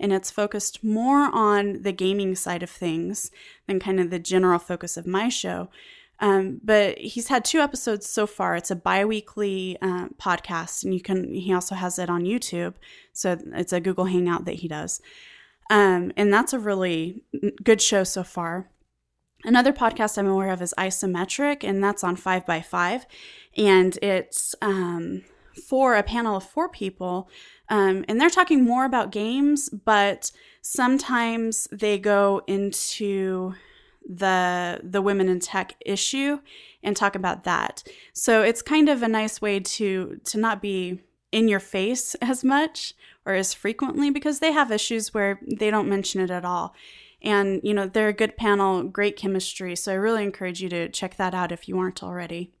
and 0.00 0.12
it's 0.12 0.30
focused 0.30 0.82
more 0.82 1.30
on 1.34 1.82
the 1.82 1.92
gaming 1.92 2.34
side 2.34 2.62
of 2.62 2.70
things 2.70 3.30
than 3.66 3.80
kind 3.80 4.00
of 4.00 4.10
the 4.10 4.18
general 4.18 4.58
focus 4.58 4.96
of 4.96 5.06
my 5.06 5.28
show. 5.28 5.68
Um, 6.20 6.60
but 6.64 6.98
he's 6.98 7.28
had 7.28 7.44
two 7.44 7.60
episodes 7.60 8.08
so 8.08 8.26
far. 8.26 8.56
It's 8.56 8.70
a 8.70 8.76
biweekly 8.76 9.78
uh, 9.80 10.08
podcast, 10.20 10.82
and 10.82 10.92
you 10.92 11.00
can. 11.00 11.32
He 11.32 11.52
also 11.52 11.74
has 11.74 11.98
it 11.98 12.10
on 12.10 12.24
YouTube, 12.24 12.74
so 13.12 13.38
it's 13.54 13.72
a 13.72 13.80
Google 13.80 14.06
Hangout 14.06 14.44
that 14.46 14.56
he 14.56 14.68
does. 14.68 15.00
Um, 15.70 16.12
and 16.16 16.32
that's 16.32 16.52
a 16.52 16.58
really 16.58 17.24
good 17.62 17.80
show 17.80 18.04
so 18.04 18.22
far. 18.22 18.70
Another 19.44 19.72
podcast 19.72 20.18
I'm 20.18 20.26
aware 20.26 20.50
of 20.50 20.60
is 20.62 20.74
Isometric, 20.76 21.62
and 21.62 21.82
that's 21.82 22.02
on 22.02 22.16
5 22.16 22.44
by 22.44 22.60
5 22.60 23.06
And 23.56 23.96
it's 24.02 24.54
um, 24.60 25.22
for 25.58 25.94
a 25.94 26.02
panel 26.02 26.36
of 26.36 26.44
four 26.44 26.68
people. 26.68 27.28
Um, 27.68 28.04
and 28.08 28.20
they're 28.20 28.30
talking 28.30 28.64
more 28.64 28.84
about 28.84 29.12
games, 29.12 29.68
but 29.68 30.32
sometimes 30.62 31.68
they 31.70 31.98
go 31.98 32.42
into 32.46 33.54
the 34.08 34.80
the 34.82 35.02
women 35.02 35.28
in 35.28 35.38
tech 35.38 35.76
issue 35.84 36.40
and 36.82 36.96
talk 36.96 37.14
about 37.14 37.44
that. 37.44 37.82
So 38.14 38.42
it's 38.42 38.62
kind 38.62 38.88
of 38.88 39.02
a 39.02 39.08
nice 39.08 39.42
way 39.42 39.60
to 39.60 40.18
to 40.24 40.38
not 40.38 40.62
be 40.62 41.00
in 41.30 41.46
your 41.46 41.60
face 41.60 42.14
as 42.22 42.42
much 42.42 42.94
or 43.28 43.34
as 43.34 43.52
frequently 43.52 44.10
because 44.10 44.38
they 44.38 44.52
have 44.52 44.72
issues 44.72 45.12
where 45.12 45.38
they 45.46 45.70
don't 45.70 45.88
mention 45.88 46.22
it 46.22 46.30
at 46.30 46.46
all. 46.46 46.74
And, 47.20 47.60
you 47.62 47.74
know, 47.74 47.86
they're 47.86 48.08
a 48.08 48.14
good 48.14 48.38
panel, 48.38 48.82
great 48.84 49.16
chemistry. 49.16 49.76
So 49.76 49.92
I 49.92 49.96
really 49.96 50.24
encourage 50.24 50.62
you 50.62 50.70
to 50.70 50.88
check 50.88 51.16
that 51.16 51.34
out 51.34 51.52
if 51.52 51.68
you 51.68 51.78
aren't 51.78 52.02
already. 52.02 52.52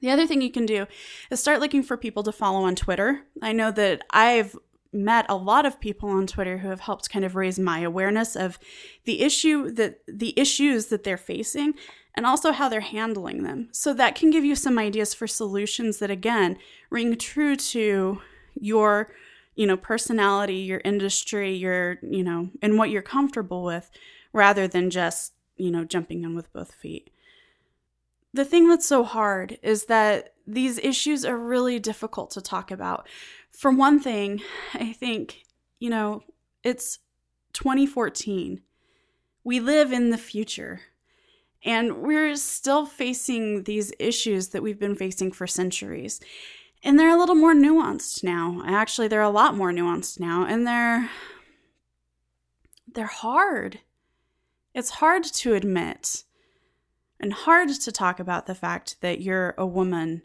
The 0.00 0.10
other 0.10 0.26
thing 0.26 0.42
you 0.42 0.52
can 0.52 0.66
do 0.66 0.86
is 1.30 1.40
start 1.40 1.60
looking 1.60 1.82
for 1.82 1.96
people 1.96 2.22
to 2.24 2.32
follow 2.32 2.64
on 2.64 2.76
Twitter. 2.76 3.22
I 3.40 3.52
know 3.52 3.70
that 3.70 4.02
I've 4.10 4.54
met 4.92 5.24
a 5.28 5.36
lot 5.36 5.64
of 5.64 5.80
people 5.80 6.10
on 6.10 6.26
Twitter 6.26 6.58
who 6.58 6.68
have 6.68 6.80
helped 6.80 7.10
kind 7.10 7.24
of 7.24 7.34
raise 7.34 7.58
my 7.58 7.80
awareness 7.80 8.36
of 8.36 8.58
the 9.04 9.22
issue 9.22 9.70
that 9.72 10.00
the 10.06 10.38
issues 10.38 10.86
that 10.86 11.04
they're 11.04 11.16
facing 11.16 11.74
and 12.14 12.26
also 12.26 12.52
how 12.52 12.68
they're 12.68 12.80
handling 12.80 13.42
them. 13.42 13.68
So 13.72 13.94
that 13.94 14.14
can 14.14 14.30
give 14.30 14.44
you 14.44 14.54
some 14.54 14.78
ideas 14.78 15.14
for 15.14 15.26
solutions 15.26 15.98
that 15.98 16.10
again 16.10 16.58
ring 16.90 17.16
true 17.16 17.56
to 17.56 18.20
your 18.60 19.12
you 19.58 19.66
know, 19.66 19.76
personality, 19.76 20.58
your 20.58 20.80
industry, 20.84 21.52
your, 21.52 21.98
you 22.00 22.22
know, 22.22 22.48
and 22.62 22.78
what 22.78 22.90
you're 22.90 23.02
comfortable 23.02 23.64
with 23.64 23.90
rather 24.32 24.68
than 24.68 24.88
just, 24.88 25.32
you 25.56 25.68
know, 25.68 25.84
jumping 25.84 26.22
in 26.22 26.36
with 26.36 26.52
both 26.52 26.72
feet. 26.74 27.10
The 28.32 28.44
thing 28.44 28.68
that's 28.68 28.86
so 28.86 29.02
hard 29.02 29.58
is 29.64 29.86
that 29.86 30.34
these 30.46 30.78
issues 30.78 31.24
are 31.24 31.36
really 31.36 31.80
difficult 31.80 32.30
to 32.30 32.40
talk 32.40 32.70
about. 32.70 33.08
For 33.50 33.72
one 33.72 33.98
thing, 33.98 34.42
I 34.74 34.92
think, 34.92 35.42
you 35.80 35.90
know, 35.90 36.22
it's 36.62 37.00
2014. 37.54 38.60
We 39.42 39.58
live 39.58 39.90
in 39.92 40.10
the 40.10 40.18
future. 40.18 40.82
And 41.64 42.02
we're 42.02 42.36
still 42.36 42.86
facing 42.86 43.64
these 43.64 43.92
issues 43.98 44.50
that 44.50 44.62
we've 44.62 44.78
been 44.78 44.94
facing 44.94 45.32
for 45.32 45.48
centuries 45.48 46.20
and 46.82 46.98
they're 46.98 47.14
a 47.14 47.18
little 47.18 47.34
more 47.34 47.54
nuanced 47.54 48.22
now. 48.22 48.62
Actually, 48.66 49.08
they're 49.08 49.20
a 49.22 49.30
lot 49.30 49.56
more 49.56 49.72
nuanced 49.72 50.20
now, 50.20 50.44
and 50.44 50.66
they're 50.66 51.10
they're 52.86 53.06
hard. 53.06 53.80
It's 54.74 54.90
hard 54.90 55.24
to 55.24 55.54
admit 55.54 56.24
and 57.20 57.32
hard 57.32 57.68
to 57.68 57.92
talk 57.92 58.20
about 58.20 58.46
the 58.46 58.54
fact 58.54 59.00
that 59.00 59.20
you're 59.20 59.54
a 59.58 59.66
woman, 59.66 60.22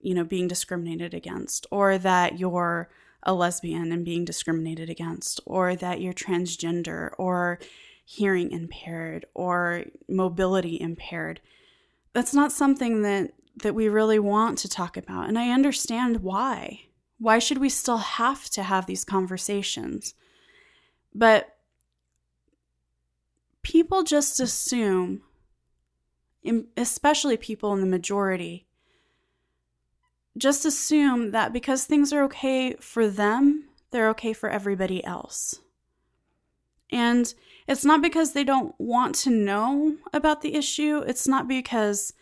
you 0.00 0.14
know, 0.14 0.24
being 0.24 0.48
discriminated 0.48 1.14
against 1.14 1.66
or 1.70 1.98
that 1.98 2.38
you're 2.38 2.88
a 3.22 3.34
lesbian 3.34 3.90
and 3.92 4.04
being 4.04 4.24
discriminated 4.24 4.88
against 4.88 5.40
or 5.46 5.74
that 5.76 6.00
you're 6.00 6.12
transgender 6.12 7.10
or 7.18 7.58
hearing 8.04 8.52
impaired 8.52 9.26
or 9.34 9.84
mobility 10.08 10.80
impaired. 10.80 11.40
That's 12.12 12.34
not 12.34 12.52
something 12.52 13.02
that 13.02 13.32
that 13.62 13.74
we 13.74 13.88
really 13.88 14.18
want 14.18 14.58
to 14.58 14.68
talk 14.68 14.96
about. 14.96 15.28
And 15.28 15.38
I 15.38 15.50
understand 15.50 16.18
why. 16.18 16.82
Why 17.18 17.38
should 17.38 17.58
we 17.58 17.68
still 17.68 17.98
have 17.98 18.48
to 18.50 18.62
have 18.62 18.86
these 18.86 19.04
conversations? 19.04 20.14
But 21.14 21.56
people 23.62 24.02
just 24.02 24.40
assume, 24.40 25.22
especially 26.76 27.36
people 27.36 27.72
in 27.72 27.80
the 27.80 27.86
majority, 27.86 28.66
just 30.36 30.64
assume 30.64 31.32
that 31.32 31.52
because 31.52 31.84
things 31.84 32.12
are 32.12 32.22
okay 32.24 32.74
for 32.74 33.08
them, 33.08 33.64
they're 33.90 34.10
okay 34.10 34.32
for 34.32 34.48
everybody 34.48 35.04
else. 35.04 35.60
And 36.90 37.32
it's 37.66 37.84
not 37.84 38.00
because 38.00 38.32
they 38.32 38.44
don't 38.44 38.74
want 38.78 39.14
to 39.16 39.30
know 39.30 39.96
about 40.12 40.40
the 40.40 40.54
issue, 40.54 40.98
it's 40.98 41.28
not 41.28 41.48
because 41.48 42.12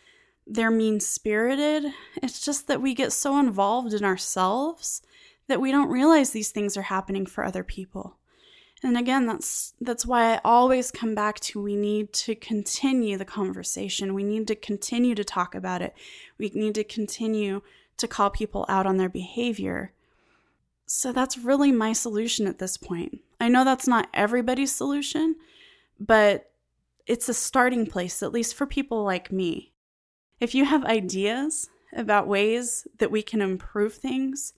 they're 0.47 0.71
mean 0.71 1.01
spirited. 1.01 1.93
It's 2.23 2.45
just 2.45 2.69
that 2.69 2.81
we 2.81 2.95
get 2.95 3.13
so 3.13 3.39
involved 3.39 3.93
in 3.93 4.05
ourselves 4.05 5.03
that 5.49 5.61
we 5.61 5.73
don't 5.73 5.91
realize 5.91 6.31
these 6.31 6.51
things 6.51 6.77
are 6.77 6.83
happening 6.83 7.27
for 7.27 7.45
other 7.45 7.65
people. 7.65 8.17
And 8.83 8.97
again, 8.97 9.27
that's 9.27 9.75
that's 9.81 10.05
why 10.05 10.35
I 10.35 10.41
always 10.45 10.91
come 10.91 11.15
back 11.15 11.41
to 11.41 11.63
we 11.63 11.77
need 11.77 12.13
to 12.13 12.35
continue 12.35 13.17
the 13.17 13.25
conversation. 13.25 14.15
We 14.15 14.23
need 14.23 14.47
to 14.49 14.55
continue 14.55 15.15
to 15.15 15.25
talk 15.25 15.55
about 15.55 15.83
it. 15.83 15.95
We 16.39 16.51
need 16.55 16.75
to 16.75 16.85
continue 16.85 17.63
to 17.97 18.07
call 18.07 18.31
people 18.31 18.67
out 18.69 18.87
on 18.87 18.99
their 18.99 19.09
behavior. 19.09 19.93
So 20.85 21.11
that's 21.11 21.39
really 21.39 21.73
my 21.73 21.93
solution 21.93 22.47
at 22.47 22.59
this 22.59 22.77
point. 22.77 23.21
I 23.41 23.49
know 23.49 23.65
that's 23.65 23.89
not 23.89 24.09
everybody's 24.15 24.73
solution, 24.73 25.37
but 25.99 26.53
it's 27.07 27.29
a 27.29 27.35
starting 27.35 27.87
place, 27.87 28.23
at 28.23 28.33
least 28.33 28.55
for 28.55 28.67
people 28.67 29.03
like 29.03 29.33
me. 29.33 29.73
If 30.41 30.55
you 30.55 30.65
have 30.65 30.85
ideas 30.85 31.71
about 31.95 32.29
ways 32.29 32.87
that 32.99 33.11
we 33.11 33.23
can 33.23 33.41
improve 33.41 33.95
things 33.95 34.53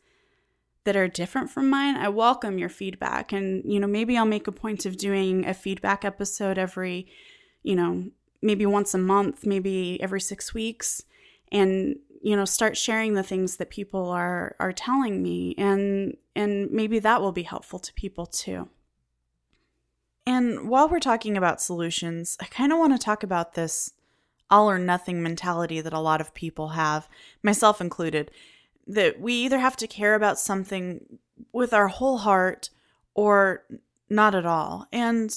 that 0.84 0.96
are 0.96 1.08
different 1.08 1.50
from 1.50 1.70
mine, 1.70 1.96
I 1.96 2.08
welcome 2.08 2.58
your 2.58 2.68
feedback. 2.68 3.32
And, 3.32 3.62
you 3.70 3.78
know, 3.78 3.86
maybe 3.86 4.16
I'll 4.16 4.24
make 4.24 4.46
a 4.48 4.52
point 4.52 4.86
of 4.86 4.96
doing 4.96 5.46
a 5.46 5.54
feedback 5.54 6.04
episode 6.04 6.58
every, 6.58 7.06
you 7.62 7.76
know, 7.76 8.10
maybe 8.42 8.66
once 8.66 8.94
a 8.94 8.98
month, 8.98 9.46
maybe 9.46 10.00
every 10.02 10.20
six 10.20 10.52
weeks, 10.54 11.02
and, 11.52 11.96
you 12.22 12.34
know, 12.34 12.44
start 12.44 12.76
sharing 12.76 13.14
the 13.14 13.22
things 13.22 13.56
that 13.56 13.70
people 13.70 14.08
are 14.08 14.56
are 14.58 14.72
telling 14.72 15.22
me. 15.22 15.54
And 15.58 16.16
and 16.34 16.70
maybe 16.70 16.98
that 17.00 17.20
will 17.20 17.32
be 17.32 17.42
helpful 17.44 17.78
to 17.78 17.92
people 17.94 18.26
too. 18.26 18.68
And 20.26 20.68
while 20.68 20.88
we're 20.88 21.00
talking 21.00 21.36
about 21.36 21.60
solutions, 21.60 22.36
I 22.40 22.46
kind 22.46 22.72
of 22.72 22.78
want 22.78 22.92
to 22.92 23.02
talk 23.02 23.22
about 23.22 23.54
this 23.54 23.92
all 24.50 24.70
or 24.70 24.78
nothing 24.78 25.22
mentality 25.22 25.80
that 25.80 25.92
a 25.92 26.00
lot 26.00 26.20
of 26.20 26.34
people 26.34 26.68
have, 26.68 27.08
myself 27.42 27.80
included, 27.80 28.30
that 28.86 29.20
we 29.20 29.34
either 29.34 29.58
have 29.58 29.76
to 29.76 29.86
care 29.86 30.14
about 30.14 30.38
something 30.38 31.18
with 31.52 31.72
our 31.72 31.88
whole 31.88 32.18
heart 32.18 32.70
or 33.14 33.64
not 34.08 34.34
at 34.34 34.46
all. 34.46 34.86
And 34.92 35.34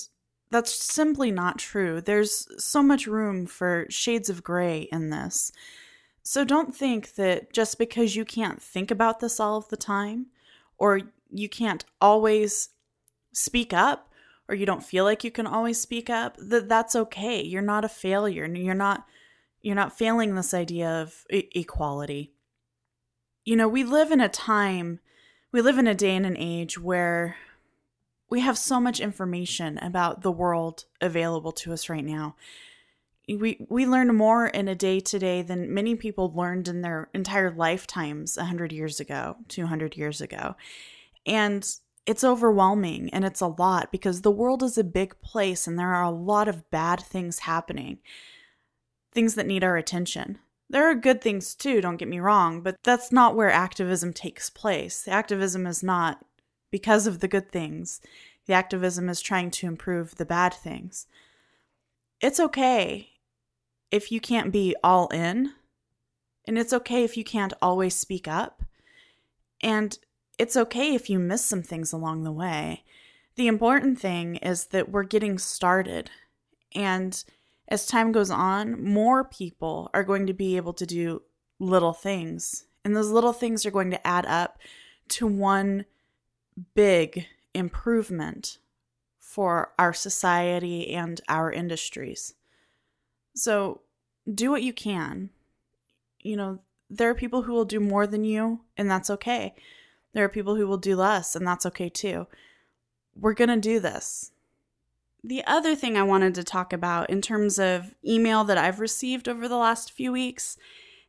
that's 0.50 0.74
simply 0.74 1.32
not 1.32 1.58
true. 1.58 2.02
There's 2.02 2.48
so 2.64 2.84
much 2.84 3.08
room 3.08 3.46
for 3.46 3.86
shades 3.90 4.30
of 4.30 4.44
gray 4.44 4.88
in 4.92 5.10
this. 5.10 5.52
So 6.24 6.44
don't 6.44 6.76
think 6.76 7.16
that 7.16 7.52
just 7.52 7.78
because 7.78 8.16
you 8.16 8.26
can't 8.26 8.62
think 8.62 8.92
about 8.92 9.20
this 9.20 9.40
all 9.40 9.58
of 9.58 9.70
the 9.70 9.78
time, 9.78 10.28
or 10.78 11.02
you 11.32 11.50
can't 11.50 11.86
always 12.00 12.70
speak 13.34 13.74
up, 13.74 14.11
or 14.52 14.56
you 14.56 14.66
don't 14.66 14.84
feel 14.84 15.06
like 15.06 15.24
you 15.24 15.32
can 15.32 15.48
always 15.48 15.80
speak 15.80 16.10
up, 16.10 16.36
that 16.38 16.68
that's 16.68 16.94
okay. 16.94 17.42
You're 17.42 17.62
not 17.62 17.86
a 17.86 17.90
failure. 17.90 18.46
You're 18.46 18.74
not 18.76 19.06
you're 19.62 19.76
not 19.76 19.98
failing 19.98 20.36
this 20.36 20.54
idea 20.54 20.90
of 20.90 21.24
e- 21.32 21.48
equality. 21.56 22.34
You 23.46 23.56
know, 23.56 23.70
we 23.70 23.86
live 23.86 24.12
in 24.12 24.20
a 24.20 24.28
time, 24.28 25.00
we 25.54 25.62
live 25.62 25.78
in 25.78 25.88
a 25.88 25.96
day 25.96 26.18
and 26.18 26.26
an 26.26 26.36
age 26.36 26.78
where 26.78 27.38
we 28.30 28.42
have 28.42 28.58
so 28.58 28.82
much 28.82 29.00
information 29.00 29.78
about 29.78 30.22
the 30.22 30.32
world 30.32 30.84
available 31.00 31.54
to 31.54 31.72
us 31.72 31.88
right 31.88 32.04
now. 32.04 32.36
We 33.30 33.66
we 33.70 33.86
learn 33.86 34.14
more 34.14 34.48
in 34.48 34.68
a 34.68 34.76
day 34.76 35.00
today 35.00 35.44
than 35.44 35.74
many 35.74 35.96
people 35.96 36.34
learned 36.36 36.68
in 36.68 36.82
their 36.82 37.10
entire 37.14 37.52
lifetimes 37.52 38.36
100 38.36 38.74
years 38.74 39.00
ago, 39.00 39.38
200 39.48 39.96
years 39.96 40.20
ago. 40.20 40.58
And 41.26 41.66
it's 42.06 42.24
overwhelming 42.24 43.10
and 43.14 43.24
it's 43.24 43.42
a 43.42 43.48
lot 43.48 43.92
because 43.92 44.22
the 44.22 44.32
world 44.32 44.64
is 44.64 44.78
a 44.78 44.84
big 44.84 45.20
place 45.22 45.68
and 45.68 45.78
there 45.78 45.94
are 45.94 46.04
a 46.04 46.10
lot 46.10 46.48
of 46.48 46.70
bad 46.72 47.00
things 47.00 47.40
happening, 47.40 48.00
things 49.12 49.36
that 49.36 49.46
need 49.46 49.64
our 49.64 49.78
attention. 49.78 50.40
There 50.70 50.90
are 50.90 50.96
good 50.96 51.22
things 51.22 51.54
too, 51.54 51.82
don't 51.82 51.98
get 51.98 52.08
me 52.08 52.20
wrong, 52.20 52.62
but 52.62 52.78
that's 52.84 53.12
not 53.12 53.36
where 53.36 53.52
activism 53.52 54.14
takes 54.14 54.50
place. 54.50 55.04
The 55.04 55.12
activism 55.12 55.68
is 55.68 55.84
not 55.84 56.26
because 56.72 57.06
of 57.06 57.20
the 57.20 57.28
good 57.28 57.52
things, 57.52 58.00
the 58.48 58.54
activism 58.54 59.10
is 59.10 59.22
trying 59.22 59.52
to 59.52 59.68
improve 59.68 60.16
the 60.16 60.26
bad 60.26 60.54
things. 60.54 61.06
it's 62.22 62.40
okay 62.40 63.10
if 63.92 64.12
you 64.12 64.22
can't 64.22 64.52
be 64.52 64.76
all 64.84 65.08
in, 65.10 65.52
and 66.48 66.58
it's 66.58 66.74
okay 66.74 67.04
if 67.04 67.18
you 67.18 67.24
can't 67.24 67.54
always 67.62 67.94
speak 67.94 68.28
up, 68.28 68.64
and 69.62 70.00
it's 70.42 70.58
okay 70.58 70.96
if 70.96 71.08
you 71.08 71.20
miss 71.20 71.46
some 71.46 71.62
things 71.62 71.94
along 71.94 72.24
the 72.24 72.32
way. 72.32 72.84
The 73.36 73.46
important 73.46 74.00
thing 74.00 74.38
is 74.38 74.66
that 74.68 74.90
we're 74.90 75.04
getting 75.04 75.38
started. 75.38 76.10
And 76.74 77.24
as 77.68 77.86
time 77.86 78.12
goes 78.12 78.32
on, 78.32 78.84
more 78.84 79.24
people 79.24 79.92
are 79.94 80.04
going 80.04 80.26
to 80.26 80.34
be 80.34 80.58
able 80.58 80.74
to 80.74 80.86
do 80.88 81.22
little 81.60 81.94
things. 81.94 82.66
And 82.84 82.96
those 82.96 83.12
little 83.12 83.34
things 83.34 83.68
are 83.68 83.72
going 83.72 83.92
to 83.92 84.08
add 84.08 84.26
up 84.26 84.58
to 85.10 85.28
one 85.28 85.86
big 86.74 87.28
improvement 87.54 88.58
for 89.20 89.74
our 89.78 89.94
society 89.94 90.92
and 90.92 91.22
our 91.30 91.52
industries. 91.52 92.34
So 93.36 93.82
do 94.34 94.50
what 94.50 94.64
you 94.64 94.74
can. 94.74 95.30
You 96.20 96.36
know, 96.36 96.60
there 96.90 97.12
are 97.12 97.16
people 97.16 97.44
who 97.44 97.54
will 97.54 97.64
do 97.64 97.80
more 97.80 98.08
than 98.08 98.24
you, 98.24 98.62
and 98.76 98.90
that's 98.90 99.12
okay. 99.12 99.54
There 100.14 100.24
are 100.24 100.30
people 100.30 100.56
who 100.56 100.68
will 100.68 100.78
do 100.78 100.96
less, 100.96 101.36
and 101.36 101.46
that's 101.48 101.66
okay 101.66 101.90
too. 101.90 102.28
We're 103.16 103.34
going 103.34 103.50
to 103.50 103.58
do 103.58 103.80
this. 103.80 104.32
The 105.24 105.44
other 105.46 105.76
thing 105.76 105.98
I 105.98 106.04
wanted 106.04 106.34
to 106.36 106.44
talk 106.44 106.74
about 106.74 107.10
in 107.10 107.22
terms 107.22 107.60
of 107.60 107.94
email 108.06 108.44
that 108.46 108.58
I've 108.58 108.80
received 108.80 109.30
over 109.30 109.48
the 109.48 109.58
last 109.58 109.92
few 109.92 110.12
weeks 110.12 110.58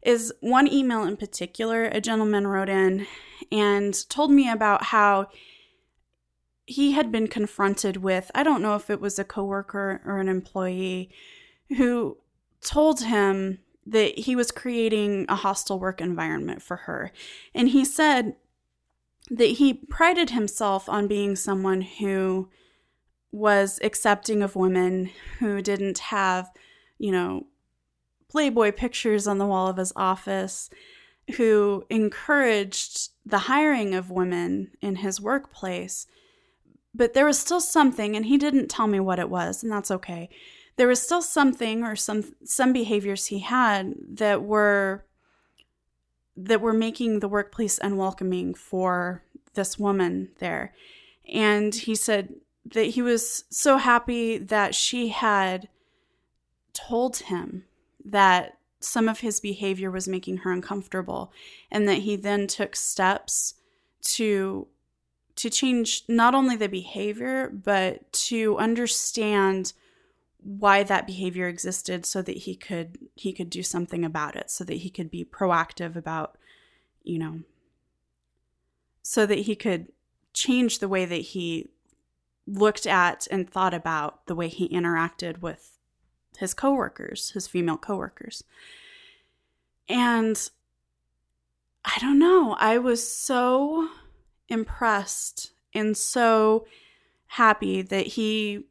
is 0.02 0.32
one 0.40 0.70
email 0.70 1.04
in 1.04 1.16
particular. 1.16 1.84
A 1.84 2.00
gentleman 2.00 2.46
wrote 2.46 2.68
in 2.68 3.06
and 3.50 4.08
told 4.08 4.30
me 4.30 4.50
about 4.50 4.84
how 4.84 5.28
he 6.66 6.92
had 6.92 7.10
been 7.10 7.26
confronted 7.26 7.98
with, 7.98 8.30
I 8.34 8.42
don't 8.42 8.62
know 8.62 8.76
if 8.76 8.90
it 8.90 9.00
was 9.00 9.18
a 9.18 9.24
coworker 9.24 10.02
or 10.04 10.18
an 10.18 10.28
employee, 10.28 11.10
who 11.76 12.18
told 12.60 13.02
him 13.02 13.60
that 13.86 14.18
he 14.18 14.36
was 14.36 14.50
creating 14.50 15.26
a 15.28 15.34
hostile 15.34 15.78
work 15.78 16.00
environment 16.00 16.62
for 16.62 16.76
her. 16.76 17.12
And 17.54 17.70
he 17.70 17.84
said 17.84 18.36
that 19.30 19.44
he 19.44 19.74
prided 19.74 20.30
himself 20.30 20.88
on 20.88 21.06
being 21.06 21.36
someone 21.36 21.82
who 21.82 22.48
was 23.30 23.78
accepting 23.82 24.42
of 24.42 24.56
women, 24.56 25.10
who 25.38 25.62
didn't 25.62 25.98
have, 25.98 26.50
you 26.98 27.10
know, 27.10 27.46
Playboy 28.28 28.72
pictures 28.72 29.26
on 29.26 29.38
the 29.38 29.46
wall 29.46 29.68
of 29.68 29.76
his 29.76 29.92
office, 29.94 30.70
who 31.36 31.84
encouraged 31.90 33.10
the 33.24 33.40
hiring 33.40 33.94
of 33.94 34.10
women 34.10 34.72
in 34.80 34.96
his 34.96 35.20
workplace. 35.20 36.06
But 36.94 37.14
there 37.14 37.26
was 37.26 37.38
still 37.38 37.60
something, 37.60 38.16
and 38.16 38.26
he 38.26 38.36
didn't 38.36 38.68
tell 38.68 38.86
me 38.86 39.00
what 39.00 39.18
it 39.18 39.30
was, 39.30 39.62
and 39.62 39.72
that's 39.72 39.90
okay. 39.90 40.28
There 40.76 40.88
was 40.88 41.00
still 41.00 41.22
something 41.22 41.84
or 41.84 41.96
some 41.96 42.34
some 42.44 42.72
behaviors 42.72 43.26
he 43.26 43.40
had 43.40 43.94
that 44.14 44.42
were 44.42 45.04
that 46.36 46.60
were 46.60 46.72
making 46.72 47.20
the 47.20 47.28
workplace 47.28 47.78
unwelcoming 47.82 48.54
for 48.54 49.22
this 49.54 49.78
woman 49.78 50.30
there. 50.38 50.74
And 51.30 51.74
he 51.74 51.94
said 51.94 52.34
that 52.66 52.86
he 52.86 53.02
was 53.02 53.44
so 53.50 53.76
happy 53.76 54.38
that 54.38 54.74
she 54.74 55.08
had 55.08 55.68
told 56.72 57.18
him 57.18 57.64
that 58.04 58.58
some 58.80 59.08
of 59.08 59.20
his 59.20 59.40
behavior 59.40 59.90
was 59.90 60.08
making 60.08 60.38
her 60.38 60.52
uncomfortable 60.52 61.32
and 61.70 61.88
that 61.88 61.98
he 61.98 62.16
then 62.16 62.46
took 62.46 62.74
steps 62.74 63.54
to 64.02 64.66
to 65.34 65.48
change 65.48 66.04
not 66.08 66.34
only 66.34 66.56
the 66.56 66.68
behavior 66.68 67.48
but 67.48 68.12
to 68.12 68.56
understand 68.58 69.72
why 70.42 70.82
that 70.82 71.06
behavior 71.06 71.46
existed 71.46 72.04
so 72.04 72.20
that 72.22 72.38
he 72.38 72.56
could 72.56 72.98
he 73.14 73.32
could 73.32 73.48
do 73.48 73.62
something 73.62 74.04
about 74.04 74.34
it 74.36 74.50
so 74.50 74.64
that 74.64 74.78
he 74.78 74.90
could 74.90 75.10
be 75.10 75.24
proactive 75.24 75.94
about 75.94 76.36
you 77.04 77.18
know 77.18 77.40
so 79.02 79.26
that 79.26 79.40
he 79.40 79.54
could 79.54 79.88
change 80.32 80.78
the 80.78 80.88
way 80.88 81.04
that 81.04 81.16
he 81.16 81.68
looked 82.46 82.86
at 82.86 83.26
and 83.30 83.48
thought 83.48 83.74
about 83.74 84.26
the 84.26 84.34
way 84.34 84.48
he 84.48 84.68
interacted 84.68 85.40
with 85.40 85.78
his 86.38 86.54
coworkers, 86.54 87.30
his 87.30 87.46
female 87.46 87.76
coworkers. 87.76 88.42
And 89.88 90.50
I 91.84 91.98
don't 92.00 92.18
know, 92.18 92.56
I 92.58 92.78
was 92.78 93.06
so 93.06 93.88
impressed 94.48 95.52
and 95.74 95.96
so 95.96 96.66
happy 97.26 97.82
that 97.82 98.06
he 98.08 98.66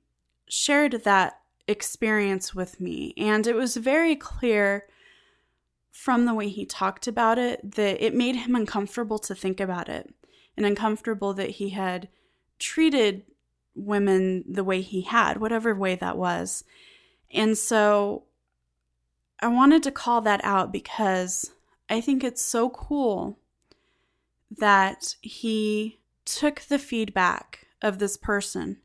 shared 0.47 1.03
that 1.03 1.40
experience 1.71 2.53
with 2.53 2.79
me. 2.79 3.13
And 3.17 3.47
it 3.47 3.55
was 3.55 3.77
very 3.77 4.15
clear 4.15 4.85
from 5.91 6.25
the 6.25 6.33
way 6.33 6.49
he 6.49 6.65
talked 6.65 7.07
about 7.07 7.37
it 7.37 7.75
that 7.75 8.03
it 8.03 8.13
made 8.13 8.35
him 8.35 8.55
uncomfortable 8.55 9.19
to 9.19 9.35
think 9.35 9.59
about 9.59 9.89
it 9.89 10.13
and 10.55 10.65
uncomfortable 10.65 11.33
that 11.33 11.51
he 11.51 11.69
had 11.69 12.07
treated 12.59 13.23
women 13.75 14.43
the 14.47 14.63
way 14.63 14.81
he 14.81 15.01
had, 15.01 15.37
whatever 15.37 15.73
way 15.73 15.95
that 15.95 16.17
was. 16.17 16.63
And 17.31 17.57
so 17.57 18.23
I 19.39 19.47
wanted 19.47 19.83
to 19.83 19.91
call 19.91 20.21
that 20.21 20.41
out 20.43 20.71
because 20.71 21.51
I 21.89 22.01
think 22.01 22.23
it's 22.23 22.41
so 22.41 22.69
cool 22.69 23.39
that 24.59 25.15
he 25.21 25.99
took 26.25 26.61
the 26.61 26.79
feedback 26.79 27.67
of 27.81 27.99
this 27.99 28.17
person 28.17 28.77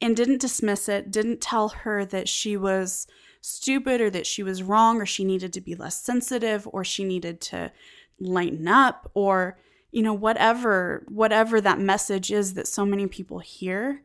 and 0.00 0.16
didn't 0.16 0.40
dismiss 0.40 0.88
it, 0.88 1.10
didn't 1.10 1.40
tell 1.40 1.68
her 1.68 2.04
that 2.06 2.28
she 2.28 2.56
was 2.56 3.06
stupid 3.40 4.00
or 4.00 4.10
that 4.10 4.26
she 4.26 4.42
was 4.42 4.62
wrong 4.62 5.00
or 5.00 5.06
she 5.06 5.24
needed 5.24 5.52
to 5.52 5.60
be 5.60 5.74
less 5.74 6.00
sensitive 6.00 6.68
or 6.72 6.84
she 6.84 7.04
needed 7.04 7.40
to 7.40 7.72
lighten 8.18 8.68
up 8.68 9.10
or 9.14 9.58
you 9.90 10.02
know 10.02 10.12
whatever 10.12 11.06
whatever 11.08 11.58
that 11.58 11.78
message 11.78 12.30
is 12.30 12.52
that 12.52 12.68
so 12.68 12.84
many 12.84 13.06
people 13.06 13.38
hear 13.38 14.02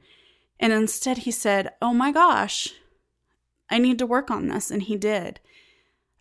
and 0.57 0.71
instead 0.71 1.19
he 1.19 1.31
said 1.31 1.69
oh 1.81 1.93
my 1.93 2.13
gosh 2.13 2.73
I 3.69 3.77
need 3.77 3.99
to 3.99 4.05
work 4.05 4.29
on 4.29 4.47
this. 4.47 4.71
And 4.71 4.83
he 4.83 4.95
did. 4.95 5.39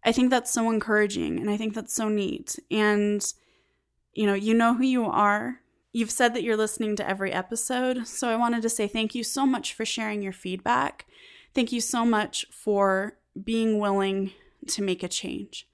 I 0.04 0.12
think 0.12 0.30
that's 0.30 0.50
so 0.50 0.70
encouraging 0.70 1.38
and 1.38 1.50
I 1.50 1.56
think 1.56 1.74
that's 1.74 1.94
so 1.94 2.08
neat. 2.08 2.58
And, 2.70 3.24
you 4.12 4.26
know, 4.26 4.34
you 4.34 4.54
know 4.54 4.74
who 4.74 4.84
you 4.84 5.04
are. 5.06 5.60
You've 5.94 6.11
said 6.11 6.35
that 6.35 6.42
you're 6.42 6.57
listening 6.57 6.96
to 6.96 7.09
every 7.09 7.33
episode. 7.33 8.09
So 8.09 8.28
I 8.28 8.35
wanted 8.35 8.62
to 8.62 8.68
say 8.68 8.88
thank 8.88 9.14
you 9.14 9.22
so 9.22 9.46
much 9.46 9.74
for 9.74 9.85
sharing 9.85 10.22
your 10.22 10.33
feedback. 10.33 11.07
Thank 11.54 11.70
you 11.70 11.80
so 11.80 12.04
much 12.04 12.44
for 12.50 13.16
being 13.44 13.78
willing 13.78 14.33
to 14.66 14.83
make 14.83 15.04
a 15.04 15.09
change. 15.09 15.68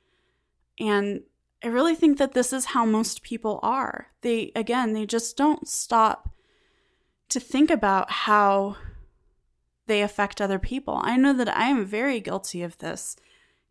And 0.78 1.22
I 1.64 1.68
really 1.68 1.94
think 1.94 2.18
that 2.18 2.32
this 2.32 2.52
is 2.52 2.66
how 2.66 2.84
most 2.84 3.22
people 3.22 3.60
are. 3.62 4.08
They, 4.20 4.52
again, 4.54 4.92
they 4.92 5.06
just 5.06 5.38
don't 5.38 5.66
stop 5.66 6.28
to 7.30 7.40
think 7.40 7.70
about 7.70 8.10
how 8.10 8.76
they 9.86 10.02
affect 10.02 10.42
other 10.42 10.58
people. 10.58 11.00
I 11.02 11.16
know 11.16 11.32
that 11.32 11.48
I 11.48 11.68
am 11.68 11.86
very 11.86 12.20
guilty 12.20 12.62
of 12.62 12.76
this. 12.76 13.16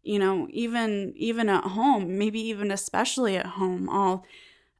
You 0.02 0.18
know, 0.18 0.48
even 0.50 1.14
even 1.16 1.48
at 1.48 1.64
home, 1.64 2.18
maybe 2.18 2.40
even 2.40 2.72
especially 2.72 3.38
at 3.38 3.46
home, 3.46 3.88
I'll 3.92 4.26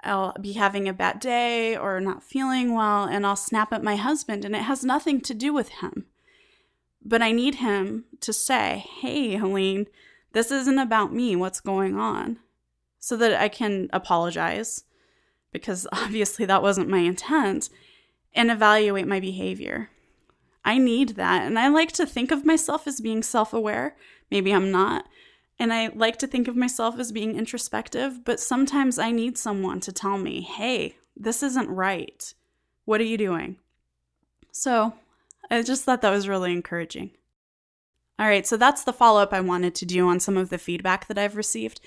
I'll 0.04 0.34
be 0.40 0.54
having 0.54 0.88
a 0.88 0.94
bad 0.94 1.20
day 1.20 1.76
or 1.76 2.00
not 2.00 2.24
feeling 2.24 2.74
well 2.74 3.06
and 3.06 3.26
I'll 3.26 3.36
snap 3.36 3.74
at 3.74 3.84
my 3.84 3.96
husband 3.96 4.46
and 4.46 4.56
it 4.56 4.64
has 4.64 4.84
nothing 4.84 5.22
to 5.22 5.34
do 5.34 5.54
with 5.54 5.70
him. 5.70 6.06
But 7.04 7.22
I 7.22 7.32
need 7.32 7.56
him 7.56 8.06
to 8.22 8.34
say, 8.34 8.86
"Hey, 9.02 9.38
Helene, 9.38 9.88
this 10.34 10.52
isn't 10.52 10.80
about 10.80 11.14
me. 11.14 11.36
What's 11.36 11.62
going 11.62 11.98
on?" 11.98 12.40
so 13.00 13.16
that 13.16 13.42
I 13.42 13.48
can 13.48 13.90
apologize 13.92 14.84
because 15.52 15.88
obviously 15.94 16.46
that 16.46 16.62
wasn't 16.62 16.90
my 16.90 17.00
intent 17.00 17.70
and 18.36 18.52
evaluate 18.52 19.08
my 19.08 19.20
behavior. 19.20 19.90
I 20.64 20.78
need 20.78 21.10
that. 21.10 21.44
And 21.44 21.58
I 21.58 21.70
like 21.70 21.92
to 21.94 22.06
think 22.06 22.32
of 22.32 22.46
myself 22.46 22.86
as 22.86 23.02
being 23.02 23.24
self 23.24 23.54
aware. 23.54 23.96
Maybe 24.30 24.54
I'm 24.54 24.72
not. 24.72 25.08
And 25.60 25.74
I 25.74 25.90
like 25.94 26.18
to 26.20 26.28
think 26.28 26.48
of 26.48 26.56
myself 26.56 26.98
as 27.00 27.12
being 27.12 27.36
introspective, 27.36 28.24
but 28.24 28.40
sometimes 28.40 28.98
I 28.98 29.12
need 29.12 29.38
someone 29.38 29.82
to 29.82 29.92
tell 29.92 30.18
me, 30.18 30.42
hey, 30.42 30.96
this 31.18 31.44
isn't 31.44 31.70
right. 31.70 32.34
What 32.86 33.02
are 33.02 33.06
you 33.06 33.18
doing? 33.18 33.58
So 34.52 34.94
I 35.52 35.62
just 35.62 35.84
thought 35.84 36.02
that 36.02 36.12
was 36.12 36.30
really 36.30 36.54
encouraging. 36.54 37.12
All 38.18 38.28
right, 38.28 38.48
so 38.48 38.58
that's 38.58 38.84
the 38.84 38.94
follow 38.94 39.22
up 39.22 39.34
I 39.34 39.42
wanted 39.42 39.76
to 39.76 39.86
do 39.86 40.08
on 40.08 40.20
some 40.20 40.38
of 40.38 40.50
the 40.50 40.58
feedback 40.58 41.08
that 41.08 41.18
I've 41.18 41.38
received 41.38 41.82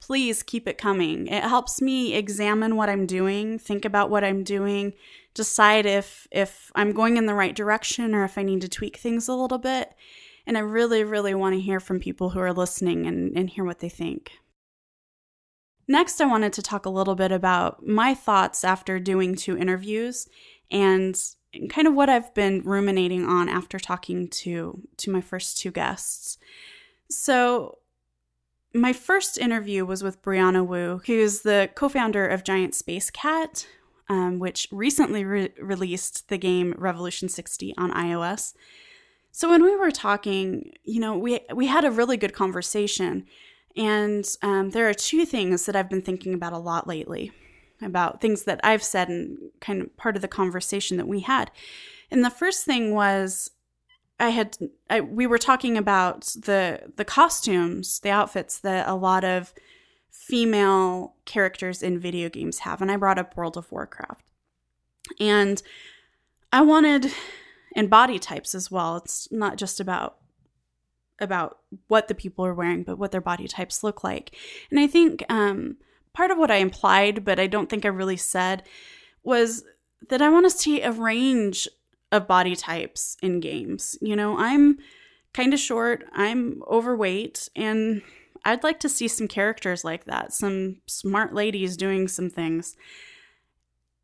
please 0.00 0.42
keep 0.42 0.68
it 0.68 0.78
coming. 0.78 1.26
It 1.26 1.44
helps 1.44 1.80
me 1.80 2.14
examine 2.14 2.76
what 2.76 2.88
I'm 2.88 3.06
doing, 3.06 3.58
think 3.58 3.84
about 3.84 4.10
what 4.10 4.24
I'm 4.24 4.44
doing, 4.44 4.94
decide 5.34 5.86
if 5.86 6.26
if 6.30 6.70
I'm 6.74 6.92
going 6.92 7.16
in 7.16 7.26
the 7.26 7.34
right 7.34 7.54
direction 7.54 8.14
or 8.14 8.24
if 8.24 8.38
I 8.38 8.42
need 8.42 8.60
to 8.62 8.68
tweak 8.68 8.96
things 8.96 9.28
a 9.28 9.34
little 9.34 9.58
bit. 9.58 9.92
And 10.48 10.56
I 10.56 10.62
really, 10.62 11.04
really 11.04 11.34
want 11.34 11.54
to 11.54 11.60
hear 11.60 11.78
from 11.78 12.00
people 12.00 12.30
who 12.30 12.40
are 12.40 12.54
listening 12.54 13.06
and, 13.06 13.36
and 13.36 13.50
hear 13.50 13.64
what 13.66 13.80
they 13.80 13.90
think. 13.90 14.32
Next, 15.86 16.22
I 16.22 16.26
wanted 16.26 16.54
to 16.54 16.62
talk 16.62 16.86
a 16.86 16.90
little 16.90 17.14
bit 17.14 17.30
about 17.30 17.86
my 17.86 18.14
thoughts 18.14 18.64
after 18.64 18.98
doing 18.98 19.34
two 19.34 19.58
interviews 19.58 20.26
and 20.70 21.14
kind 21.68 21.86
of 21.86 21.94
what 21.94 22.08
I've 22.08 22.32
been 22.32 22.62
ruminating 22.62 23.26
on 23.26 23.50
after 23.50 23.78
talking 23.78 24.28
to 24.28 24.82
to 24.96 25.10
my 25.10 25.20
first 25.20 25.58
two 25.58 25.70
guests. 25.70 26.38
So 27.10 27.78
my 28.72 28.94
first 28.94 29.36
interview 29.36 29.84
was 29.84 30.02
with 30.02 30.22
Brianna 30.22 30.66
Wu, 30.66 31.02
who's 31.04 31.40
the 31.40 31.68
co-founder 31.74 32.26
of 32.26 32.42
Giant 32.42 32.72
Spacekat, 32.72 33.66
um, 34.08 34.38
which 34.38 34.66
recently 34.72 35.26
re- 35.26 35.52
released 35.60 36.30
the 36.30 36.38
game 36.38 36.74
Revolution 36.78 37.28
60 37.28 37.74
on 37.76 37.92
iOS. 37.92 38.54
So 39.38 39.48
when 39.48 39.62
we 39.62 39.76
were 39.76 39.92
talking, 39.92 40.72
you 40.82 40.98
know, 40.98 41.16
we 41.16 41.38
we 41.54 41.68
had 41.68 41.84
a 41.84 41.92
really 41.92 42.16
good 42.16 42.32
conversation, 42.32 43.24
and 43.76 44.28
um, 44.42 44.70
there 44.70 44.88
are 44.88 44.94
two 44.94 45.24
things 45.24 45.64
that 45.66 45.76
I've 45.76 45.88
been 45.88 46.02
thinking 46.02 46.34
about 46.34 46.52
a 46.52 46.58
lot 46.58 46.88
lately, 46.88 47.30
about 47.80 48.20
things 48.20 48.42
that 48.46 48.58
I've 48.64 48.82
said 48.82 49.08
and 49.08 49.38
kind 49.60 49.80
of 49.80 49.96
part 49.96 50.16
of 50.16 50.22
the 50.22 50.26
conversation 50.26 50.96
that 50.96 51.06
we 51.06 51.20
had. 51.20 51.52
And 52.10 52.24
the 52.24 52.30
first 52.30 52.64
thing 52.64 52.92
was 52.92 53.52
I 54.18 54.30
had 54.30 54.58
I, 54.90 55.02
we 55.02 55.24
were 55.24 55.38
talking 55.38 55.78
about 55.78 56.22
the 56.34 56.90
the 56.96 57.04
costumes, 57.04 58.00
the 58.00 58.10
outfits 58.10 58.58
that 58.58 58.88
a 58.88 58.96
lot 58.96 59.22
of 59.22 59.54
female 60.10 61.14
characters 61.26 61.80
in 61.80 62.00
video 62.00 62.28
games 62.28 62.58
have, 62.58 62.82
and 62.82 62.90
I 62.90 62.96
brought 62.96 63.20
up 63.20 63.36
World 63.36 63.56
of 63.56 63.70
Warcraft, 63.70 64.24
and 65.20 65.62
I 66.52 66.62
wanted 66.62 67.12
and 67.74 67.90
body 67.90 68.18
types 68.18 68.54
as 68.54 68.70
well. 68.70 68.96
It's 68.96 69.28
not 69.30 69.56
just 69.56 69.80
about 69.80 70.16
about 71.20 71.58
what 71.88 72.06
the 72.06 72.14
people 72.14 72.46
are 72.46 72.54
wearing, 72.54 72.84
but 72.84 72.96
what 72.96 73.10
their 73.10 73.20
body 73.20 73.48
types 73.48 73.82
look 73.82 74.04
like, 74.04 74.36
and 74.70 74.78
I 74.78 74.86
think 74.86 75.24
um, 75.28 75.76
part 76.12 76.30
of 76.30 76.38
what 76.38 76.50
I 76.50 76.56
implied, 76.56 77.24
but 77.24 77.40
I 77.40 77.46
don't 77.46 77.68
think 77.68 77.84
I 77.84 77.88
really 77.88 78.16
said, 78.16 78.62
was 79.22 79.64
that 80.08 80.22
I 80.22 80.28
want 80.28 80.46
to 80.46 80.56
see 80.56 80.80
a 80.80 80.92
range 80.92 81.68
of 82.12 82.26
body 82.26 82.56
types 82.56 83.16
in 83.22 83.40
games. 83.40 83.98
You 84.00 84.16
know, 84.16 84.38
I'm 84.38 84.78
kind 85.34 85.52
of 85.52 85.60
short, 85.60 86.04
I'm 86.12 86.62
overweight, 86.68 87.48
and 87.54 88.02
I'd 88.44 88.62
like 88.62 88.80
to 88.80 88.88
see 88.88 89.08
some 89.08 89.28
characters 89.28 89.84
like 89.84 90.04
that, 90.04 90.32
some 90.32 90.80
smart 90.86 91.34
ladies 91.34 91.76
doing 91.76 92.08
some 92.08 92.30
things. 92.30 92.76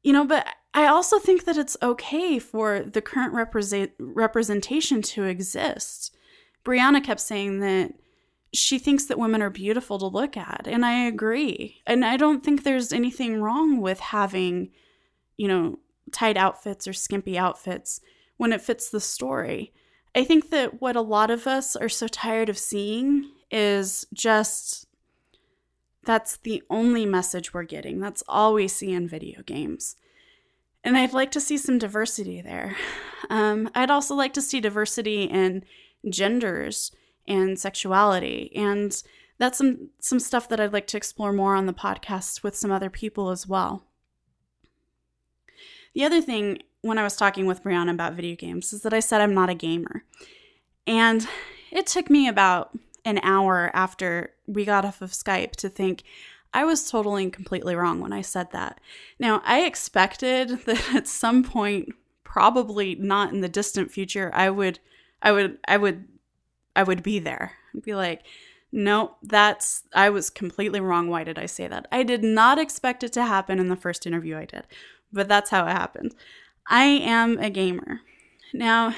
You 0.02 0.12
know, 0.12 0.26
but 0.26 0.46
I 0.74 0.86
also 0.86 1.20
think 1.20 1.44
that 1.44 1.56
it's 1.56 1.76
okay 1.80 2.40
for 2.40 2.80
the 2.80 3.00
current 3.00 3.32
represent- 3.32 3.92
representation 3.98 5.02
to 5.02 5.22
exist. 5.24 6.14
Brianna 6.64 7.02
kept 7.02 7.20
saying 7.20 7.60
that 7.60 7.94
she 8.52 8.78
thinks 8.78 9.06
that 9.06 9.18
women 9.18 9.40
are 9.40 9.50
beautiful 9.50 9.98
to 9.98 10.06
look 10.06 10.36
at, 10.36 10.66
and 10.66 10.84
I 10.84 11.04
agree. 11.06 11.82
And 11.86 12.04
I 12.04 12.16
don't 12.16 12.44
think 12.44 12.62
there's 12.62 12.92
anything 12.92 13.40
wrong 13.40 13.80
with 13.80 14.00
having, 14.00 14.70
you 15.36 15.46
know, 15.46 15.78
tight 16.12 16.36
outfits 16.36 16.88
or 16.88 16.92
skimpy 16.92 17.38
outfits 17.38 18.00
when 18.36 18.52
it 18.52 18.60
fits 18.60 18.90
the 18.90 19.00
story. 19.00 19.72
I 20.14 20.24
think 20.24 20.50
that 20.50 20.80
what 20.80 20.96
a 20.96 21.00
lot 21.00 21.30
of 21.30 21.46
us 21.46 21.76
are 21.76 21.88
so 21.88 22.08
tired 22.08 22.48
of 22.48 22.58
seeing 22.58 23.30
is 23.50 24.06
just 24.12 24.86
that's 26.04 26.36
the 26.36 26.62
only 26.68 27.06
message 27.06 27.54
we're 27.54 27.64
getting. 27.64 27.98
That's 27.98 28.22
all 28.28 28.54
we 28.54 28.68
see 28.68 28.92
in 28.92 29.08
video 29.08 29.42
games. 29.42 29.96
And 30.84 30.98
I'd 30.98 31.14
like 31.14 31.30
to 31.32 31.40
see 31.40 31.56
some 31.56 31.78
diversity 31.78 32.42
there. 32.42 32.76
Um, 33.30 33.70
I'd 33.74 33.90
also 33.90 34.14
like 34.14 34.34
to 34.34 34.42
see 34.42 34.60
diversity 34.60 35.24
in 35.24 35.64
genders 36.10 36.92
and 37.26 37.58
sexuality. 37.58 38.52
And 38.54 39.02
that's 39.38 39.58
some, 39.58 39.88
some 39.98 40.20
stuff 40.20 40.48
that 40.50 40.60
I'd 40.60 40.74
like 40.74 40.86
to 40.88 40.98
explore 40.98 41.32
more 41.32 41.56
on 41.56 41.64
the 41.64 41.72
podcast 41.72 42.42
with 42.42 42.54
some 42.54 42.70
other 42.70 42.90
people 42.90 43.30
as 43.30 43.46
well. 43.46 43.86
The 45.94 46.04
other 46.04 46.20
thing 46.20 46.58
when 46.82 46.98
I 46.98 47.02
was 47.02 47.16
talking 47.16 47.46
with 47.46 47.64
Brianna 47.64 47.92
about 47.92 48.12
video 48.12 48.36
games 48.36 48.74
is 48.74 48.82
that 48.82 48.92
I 48.92 49.00
said 49.00 49.22
I'm 49.22 49.32
not 49.32 49.48
a 49.48 49.54
gamer. 49.54 50.04
And 50.86 51.26
it 51.72 51.86
took 51.86 52.10
me 52.10 52.28
about 52.28 52.78
an 53.06 53.20
hour 53.22 53.70
after 53.72 54.34
we 54.46 54.64
got 54.64 54.84
off 54.84 55.00
of 55.00 55.12
Skype 55.12 55.52
to 55.52 55.68
think 55.68 56.02
I 56.54 56.64
was 56.64 56.90
totally 56.90 57.24
and 57.24 57.32
completely 57.32 57.74
wrong 57.74 58.00
when 58.00 58.12
I 58.12 58.22
said 58.22 58.52
that. 58.52 58.80
Now, 59.18 59.42
I 59.44 59.66
expected 59.66 60.48
that 60.66 60.94
at 60.94 61.08
some 61.08 61.44
point, 61.44 61.90
probably 62.22 62.94
not 62.94 63.32
in 63.32 63.42
the 63.42 63.48
distant 63.48 63.90
future, 63.90 64.30
I 64.32 64.48
would 64.48 64.78
I 65.20 65.32
would 65.32 65.58
I 65.68 65.76
would 65.76 66.06
I 66.74 66.82
would 66.82 67.02
be 67.02 67.18
there. 67.18 67.52
I'd 67.74 67.82
be 67.82 67.94
like, 67.94 68.22
no, 68.72 69.16
that's 69.22 69.82
I 69.94 70.08
was 70.10 70.30
completely 70.30 70.80
wrong. 70.80 71.08
Why 71.08 71.24
did 71.24 71.38
I 71.38 71.46
say 71.46 71.68
that? 71.68 71.86
I 71.92 72.02
did 72.02 72.24
not 72.24 72.58
expect 72.58 73.04
it 73.04 73.12
to 73.12 73.24
happen 73.24 73.58
in 73.58 73.68
the 73.68 73.76
first 73.76 74.06
interview 74.06 74.36
I 74.36 74.46
did 74.46 74.66
but 75.14 75.28
that's 75.28 75.48
how 75.50 75.66
it 75.66 75.70
happened. 75.70 76.14
I 76.66 76.84
am 76.84 77.38
a 77.38 77.48
gamer. 77.48 78.00
Now, 78.52 78.94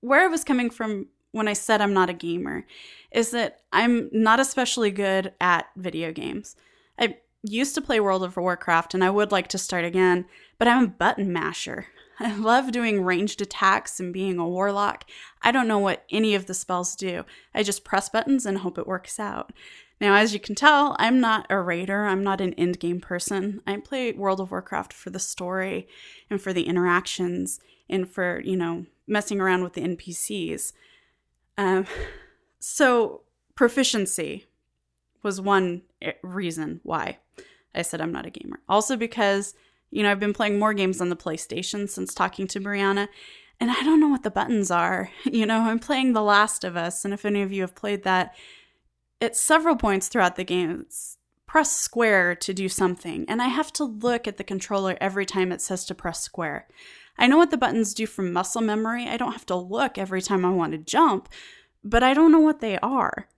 where 0.00 0.24
I 0.24 0.26
was 0.26 0.44
coming 0.44 0.68
from 0.68 1.06
when 1.30 1.48
I 1.48 1.52
said 1.54 1.80
I'm 1.80 1.94
not 1.94 2.10
a 2.10 2.14
gamer 2.14 2.66
is 3.10 3.30
that 3.30 3.60
I'm 3.72 4.10
not 4.12 4.40
especially 4.40 4.90
good 4.90 5.32
at 5.40 5.66
video 5.76 6.12
games. 6.12 6.56
Used 7.46 7.74
to 7.74 7.82
play 7.82 8.00
World 8.00 8.24
of 8.24 8.38
Warcraft 8.38 8.94
and 8.94 9.04
I 9.04 9.10
would 9.10 9.30
like 9.30 9.48
to 9.48 9.58
start 9.58 9.84
again, 9.84 10.24
but 10.58 10.66
I'm 10.66 10.84
a 10.84 10.88
button 10.88 11.30
masher. 11.30 11.88
I 12.18 12.34
love 12.34 12.72
doing 12.72 13.04
ranged 13.04 13.42
attacks 13.42 14.00
and 14.00 14.14
being 14.14 14.38
a 14.38 14.48
warlock. 14.48 15.04
I 15.42 15.52
don't 15.52 15.68
know 15.68 15.78
what 15.78 16.06
any 16.10 16.34
of 16.34 16.46
the 16.46 16.54
spells 16.54 16.96
do. 16.96 17.26
I 17.54 17.62
just 17.62 17.84
press 17.84 18.08
buttons 18.08 18.46
and 18.46 18.58
hope 18.58 18.78
it 18.78 18.86
works 18.86 19.20
out. 19.20 19.52
Now, 20.00 20.14
as 20.14 20.32
you 20.32 20.40
can 20.40 20.54
tell, 20.54 20.96
I'm 20.98 21.20
not 21.20 21.46
a 21.50 21.60
raider. 21.60 22.06
I'm 22.06 22.24
not 22.24 22.40
an 22.40 22.54
endgame 22.54 23.02
person. 23.02 23.60
I 23.66 23.76
play 23.76 24.12
World 24.12 24.40
of 24.40 24.50
Warcraft 24.50 24.94
for 24.94 25.10
the 25.10 25.18
story 25.18 25.86
and 26.30 26.40
for 26.40 26.54
the 26.54 26.66
interactions 26.66 27.60
and 27.90 28.08
for, 28.08 28.40
you 28.40 28.56
know, 28.56 28.86
messing 29.06 29.38
around 29.38 29.64
with 29.64 29.74
the 29.74 29.82
NPCs. 29.82 30.72
Um, 31.58 31.86
so, 32.58 33.20
proficiency 33.54 34.46
was 35.22 35.40
one 35.40 35.82
reason 36.22 36.80
why 36.82 37.18
I 37.74 37.82
said 37.82 38.00
I'm 38.00 38.12
not 38.12 38.26
a 38.26 38.30
gamer. 38.30 38.60
Also, 38.68 38.96
because, 38.96 39.54
you 39.90 40.02
know, 40.02 40.10
I've 40.10 40.20
been 40.20 40.32
playing 40.32 40.58
more 40.58 40.74
games 40.74 41.00
on 41.00 41.08
the 41.08 41.16
PlayStation 41.16 41.88
since 41.88 42.14
talking 42.14 42.46
to 42.48 42.60
Brianna, 42.60 43.08
and 43.60 43.70
I 43.70 43.82
don't 43.82 44.00
know 44.00 44.08
what 44.08 44.22
the 44.22 44.30
buttons 44.30 44.70
are. 44.70 45.10
You 45.24 45.46
know, 45.46 45.60
I'm 45.60 45.78
playing 45.78 46.12
The 46.12 46.22
Last 46.22 46.64
of 46.64 46.76
Us, 46.76 47.04
and 47.04 47.12
if 47.12 47.24
any 47.24 47.42
of 47.42 47.52
you 47.52 47.62
have 47.62 47.74
played 47.74 48.04
that, 48.04 48.34
at 49.20 49.36
several 49.36 49.76
points 49.76 50.08
throughout 50.08 50.36
the 50.36 50.44
game, 50.44 50.86
press 51.46 51.72
square 51.72 52.34
to 52.34 52.52
do 52.52 52.68
something, 52.68 53.24
and 53.28 53.40
I 53.40 53.48
have 53.48 53.72
to 53.74 53.84
look 53.84 54.26
at 54.26 54.36
the 54.36 54.44
controller 54.44 54.96
every 55.00 55.26
time 55.26 55.52
it 55.52 55.60
says 55.60 55.84
to 55.86 55.94
press 55.94 56.20
square. 56.20 56.66
I 57.16 57.26
know 57.26 57.36
what 57.36 57.50
the 57.50 57.56
buttons 57.56 57.94
do 57.94 58.06
from 58.06 58.32
muscle 58.32 58.60
memory. 58.60 59.06
I 59.06 59.16
don't 59.16 59.32
have 59.32 59.46
to 59.46 59.54
look 59.54 59.96
every 59.96 60.20
time 60.20 60.44
I 60.44 60.50
want 60.50 60.72
to 60.72 60.78
jump, 60.78 61.28
but 61.82 62.02
I 62.02 62.12
don't 62.12 62.32
know 62.32 62.40
what 62.40 62.60
they 62.60 62.78
are. 62.78 63.28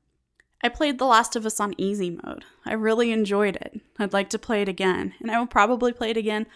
I 0.63 0.69
played 0.69 0.99
The 0.99 1.05
Last 1.05 1.37
of 1.37 1.47
Us 1.47 1.61
on 1.61 1.75
easy 1.79 2.11
mode. 2.11 2.45
I 2.65 2.73
really 2.73 3.13
enjoyed 3.13 3.57
it. 3.57 3.81
I'd 3.99 4.13
like 4.13 4.31
to 4.31 4.39
play 4.39 4.63
it 4.63 4.69
again, 4.69 5.15
and 5.21 5.31
I 5.31 5.39
will 5.39 5.47
probably 5.47 5.93
play 5.93 6.11
it 6.11 6.17
again 6.17 6.47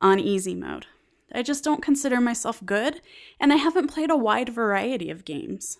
on 0.00 0.20
easy 0.20 0.54
mode. 0.54 0.86
I 1.32 1.42
just 1.42 1.64
don't 1.64 1.82
consider 1.82 2.20
myself 2.20 2.64
good, 2.64 3.00
and 3.40 3.52
I 3.52 3.56
haven't 3.56 3.88
played 3.88 4.10
a 4.10 4.16
wide 4.16 4.48
variety 4.48 5.10
of 5.10 5.24
games. 5.24 5.78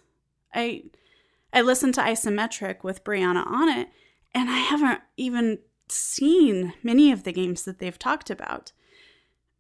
I 0.55 0.85
I 1.53 1.63
listened 1.63 1.95
to 1.95 2.03
Isometric 2.03 2.85
with 2.85 3.05
Brianna 3.05 3.47
on 3.47 3.69
it, 3.69 3.89
and 4.35 4.51
I 4.51 4.59
haven't 4.59 5.01
even 5.17 5.61
seen 5.89 6.75
many 6.83 7.11
of 7.11 7.25
the 7.25 7.33
games 7.33 7.65
that 7.65 7.79
they've 7.79 7.99
talked 7.99 8.29
about. 8.29 8.73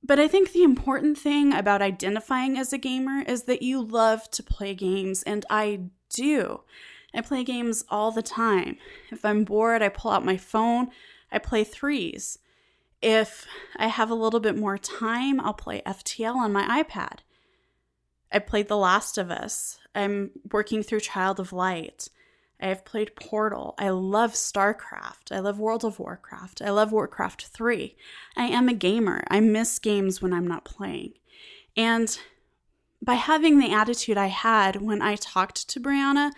But 0.03 0.18
I 0.18 0.29
think 0.29 0.53
the 0.53 0.62
important 0.62 1.18
thing 1.18 1.53
about 1.53 1.83
identifying 1.83 2.59
as 2.59 2.73
a 2.73 2.79
gamer 2.79 3.23
is 3.23 3.44
that 3.44 3.62
you 3.62 3.83
love 3.83 4.31
to 4.33 4.42
play 4.42 4.75
games, 4.75 5.23
and 5.23 5.44
I 5.49 5.81
do. 6.11 6.61
I 7.18 7.20
play 7.20 7.42
games 7.42 7.85
all 7.88 8.12
the 8.12 8.22
time. 8.22 8.76
If 9.11 9.24
I'm 9.24 9.42
bored, 9.42 9.83
I 9.83 9.88
pull 9.88 10.12
out 10.12 10.24
my 10.24 10.37
phone, 10.37 10.90
I 11.33 11.38
play 11.38 11.64
threes. 11.64 12.38
If 13.02 13.44
I 13.76 13.88
have 13.88 14.09
a 14.09 14.14
little 14.14 14.38
bit 14.38 14.57
more 14.57 14.78
time, 14.78 15.40
I'll 15.40 15.52
play 15.52 15.83
FTL 15.85 16.37
on 16.37 16.52
my 16.52 16.83
iPad. 16.83 17.18
I 18.31 18.38
played 18.38 18.68
The 18.68 18.76
Last 18.76 19.18
of 19.18 19.33
Us. 19.33 19.81
I'm 19.96 20.31
working 20.52 20.85
through 20.85 21.00
Child 21.00 21.40
of 21.40 21.52
Light. 21.52 22.09
I 22.61 22.68
have 22.68 22.85
played 22.85 23.16
Portal. 23.16 23.74
I 23.78 23.88
love 23.88 24.35
StarCraft. 24.35 25.33
I 25.33 25.40
love 25.40 25.59
World 25.59 25.85
of 25.85 25.98
Warcraft. 25.98 26.62
I 26.62 26.70
love 26.70 26.92
Warcraft 26.92 27.46
3. 27.46 27.96
I 28.37 28.44
am 28.44 28.68
a 28.68 28.74
gamer. 28.74 29.24
I 29.28 29.40
miss 29.40 29.81
games 29.81 30.22
when 30.22 30.33
I'm 30.33 30.46
not 30.46 30.64
playing. 30.64 31.14
And 31.76 32.16
by 33.02 33.14
having 33.14 33.59
the 33.59 33.72
attitude 33.72 34.16
I 34.16 34.26
had 34.26 34.83
when 34.83 35.02
I 35.02 35.16
talked 35.16 35.68
to 35.68 35.81
Brianna, 35.81 36.31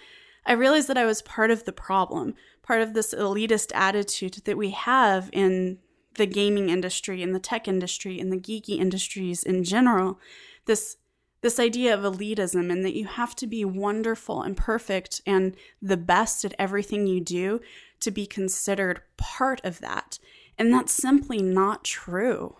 I 0.50 0.54
realized 0.54 0.88
that 0.88 0.98
I 0.98 1.06
was 1.06 1.22
part 1.22 1.52
of 1.52 1.62
the 1.62 1.72
problem, 1.72 2.34
part 2.60 2.82
of 2.82 2.92
this 2.92 3.14
elitist 3.14 3.70
attitude 3.72 4.42
that 4.46 4.58
we 4.58 4.70
have 4.70 5.30
in 5.32 5.78
the 6.16 6.26
gaming 6.26 6.70
industry, 6.70 7.22
in 7.22 7.30
the 7.30 7.38
tech 7.38 7.68
industry, 7.68 8.18
in 8.18 8.30
the 8.30 8.36
geeky 8.36 8.80
industries 8.80 9.44
in 9.44 9.62
general. 9.62 10.18
This 10.66 10.96
this 11.42 11.60
idea 11.60 11.94
of 11.94 12.00
elitism 12.00 12.70
and 12.70 12.84
that 12.84 12.96
you 12.96 13.06
have 13.06 13.36
to 13.36 13.46
be 13.46 13.64
wonderful 13.64 14.42
and 14.42 14.56
perfect 14.56 15.22
and 15.24 15.54
the 15.80 15.96
best 15.96 16.44
at 16.44 16.52
everything 16.58 17.06
you 17.06 17.20
do 17.20 17.60
to 18.00 18.10
be 18.10 18.26
considered 18.26 19.02
part 19.16 19.60
of 19.62 19.78
that. 19.78 20.18
And 20.58 20.72
that's 20.72 20.92
simply 20.92 21.40
not 21.40 21.84
true. 21.84 22.56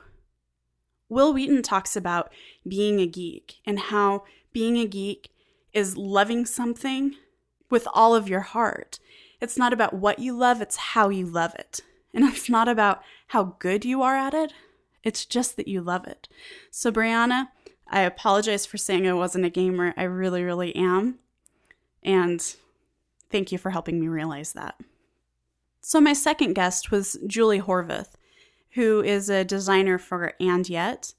Wil 1.09 1.35
Wheaton 1.35 1.63
talks 1.63 1.97
about 1.97 2.33
being 2.67 3.01
a 3.01 3.07
geek 3.07 3.57
and 3.67 3.81
how 3.81 4.23
being 4.53 4.79
a 4.79 4.87
geek 4.87 5.31
is 5.73 5.97
loving 5.97 6.47
something 6.47 7.17
with 7.71 7.87
all 7.95 8.15
of 8.15 8.29
your 8.29 8.41
heart. 8.41 8.99
It's 9.41 9.57
not 9.57 9.73
about 9.73 9.95
what 9.95 10.19
you 10.19 10.37
love, 10.37 10.61
it's 10.61 10.77
how 10.77 11.09
you 11.09 11.27
love 11.27 11.55
it. 11.55 11.81
And 12.13 12.25
it's 12.29 12.49
not 12.49 12.69
about 12.69 13.03
how 13.29 13.57
good 13.59 13.85
you 13.85 14.03
are 14.03 14.17
at 14.17 14.35
it, 14.35 14.53
it's 15.03 15.25
just 15.25 15.57
that 15.57 15.69
you 15.69 15.81
love 15.81 16.07
it. 16.07 16.29
So, 16.71 16.93
Brianna, 16.93 17.49
I 17.89 18.03
apologize 18.03 18.67
for 18.67 18.77
saying 18.77 19.09
I 19.09 19.15
wasn't 19.15 19.47
a 19.47 19.51
gamer. 19.51 19.95
I 19.97 20.03
really, 20.05 20.43
really 20.43 20.75
am. 20.77 21.19
And 22.03 22.41
thank 23.31 23.51
you 23.51 23.59
for 23.59 23.71
helping 23.71 23.99
me 23.99 24.09
realize 24.09 24.53
that. 24.53 24.77
So, 25.81 26.01
my 26.01 26.13
second 26.13 26.53
guest 26.53 26.91
was 26.91 27.19
Julie 27.27 27.61
Horvath, 27.61 28.13
who 28.73 29.03
is 29.03 29.31
a 29.31 29.45
designer 29.45 29.99
for 29.99 30.35
And 30.39 30.69
Yet. 30.69 31.15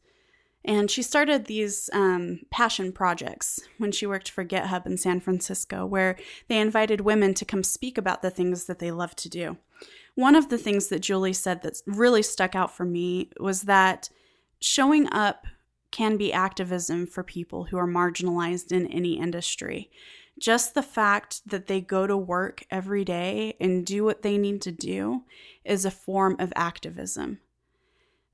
And 0.64 0.92
she 0.92 1.02
started 1.02 1.46
these 1.46 1.90
um, 1.92 2.42
passion 2.52 2.92
projects 2.92 3.60
when 3.80 3.92
she 3.92 4.06
worked 4.06 4.30
for 4.30 4.46
GitHub 4.46 4.86
in 4.86 4.98
San 4.98 5.20
Francisco, 5.20 5.86
where 5.86 6.18
they 6.48 6.60
invited 6.60 7.02
women 7.02 7.34
to 7.36 7.46
come 7.46 7.64
speak 7.64 7.98
about 7.98 8.22
the 8.22 8.30
things 8.30 8.66
that 8.66 8.80
they 8.80 8.92
love 8.92 9.16
to 9.18 9.30
do. 9.30 9.58
One 10.14 10.36
of 10.36 10.50
the 10.50 10.60
things 10.60 10.88
that 10.88 11.00
Julie 11.00 11.34
said 11.34 11.64
that 11.64 11.82
really 11.88 12.22
stuck 12.22 12.56
out 12.56 12.76
for 12.76 12.86
me 12.86 13.32
was 13.40 13.64
that 13.64 14.10
showing 14.60 15.12
up 15.12 15.48
can 15.90 16.16
be 16.16 16.32
activism 16.32 17.08
for 17.08 17.24
people 17.24 17.66
who 17.66 17.78
are 17.78 17.88
marginalized 17.88 18.72
in 18.72 18.86
any 18.88 19.20
industry. 19.20 19.90
Just 20.40 20.74
the 20.74 20.84
fact 20.84 21.42
that 21.50 21.68
they 21.68 21.82
go 21.82 22.08
to 22.08 22.16
work 22.16 22.64
every 22.70 23.04
day 23.04 23.56
and 23.60 23.86
do 23.86 24.04
what 24.04 24.22
they 24.22 24.38
need 24.38 24.62
to 24.62 24.72
do 24.72 25.24
is 25.66 25.86
a 25.86 25.92
form 25.92 26.36
of 26.40 26.54
activism. 26.56 27.40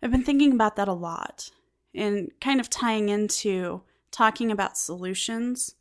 I've 0.01 0.11
been 0.11 0.23
thinking 0.23 0.51
about 0.51 0.75
that 0.75 0.87
a 0.87 0.93
lot 0.93 1.51
and 1.97 2.31
kind 2.39 2.59
of 2.59 2.69
tying 2.69 3.09
into 3.09 3.81
talking 4.11 4.51
about 4.51 4.77
solutions. 4.77 5.75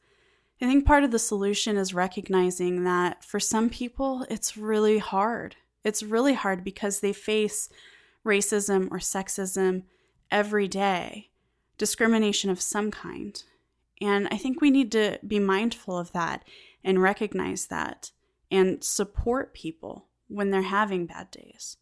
I 0.61 0.67
think 0.67 0.87
part 0.87 1.05
of 1.05 1.11
the 1.11 1.19
solution 1.19 1.77
is 1.77 1.93
recognizing 1.93 2.85
that 2.85 3.23
for 3.23 3.39
some 3.39 3.69
people, 3.69 4.27
it's 4.31 4.57
really 4.57 4.99
hard. 4.99 5.57
It's 5.85 6.03
really 6.03 6.35
hard 6.35 6.65
because 6.65 7.01
they 7.01 7.13
face 7.13 7.69
racism 8.25 8.89
or 8.91 8.99
sexism 8.99 9.85
every 10.31 10.67
day, 10.67 11.31
discrimination 11.79 12.51
of 12.51 12.61
some 12.61 12.91
kind. 12.91 13.43
And 14.01 14.29
I 14.31 14.37
think 14.37 14.61
we 14.61 14.71
need 14.71 14.91
to 14.93 15.19
be 15.27 15.39
mindful 15.39 15.99
of 15.99 16.13
that 16.13 16.45
and 16.83 17.01
recognize 17.01 17.67
that 17.67 18.11
and 18.51 18.83
support 18.83 19.55
people 19.55 20.07
when 20.29 20.51
they're 20.51 20.63
having 20.63 21.07
bad 21.07 21.31
days, 21.31 21.77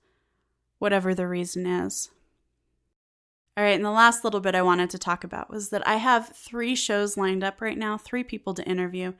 whatever 0.78 1.14
the 1.14 1.26
reason 1.26 1.66
is. 1.66 2.10
All 3.56 3.62
right, 3.62 3.76
and 3.76 3.84
the 3.84 3.90
last 3.90 4.24
little 4.24 4.40
bit 4.40 4.56
I 4.56 4.62
wanted 4.62 4.90
to 4.90 4.98
talk 4.98 5.22
about 5.22 5.48
was 5.48 5.68
that 5.68 5.86
I 5.86 5.96
have 5.96 6.34
three 6.34 6.74
shows 6.74 7.16
lined 7.16 7.44
up 7.44 7.60
right 7.60 7.78
now, 7.78 7.96
three 7.96 8.24
people 8.24 8.52
to 8.54 8.64
interview. 8.64 9.12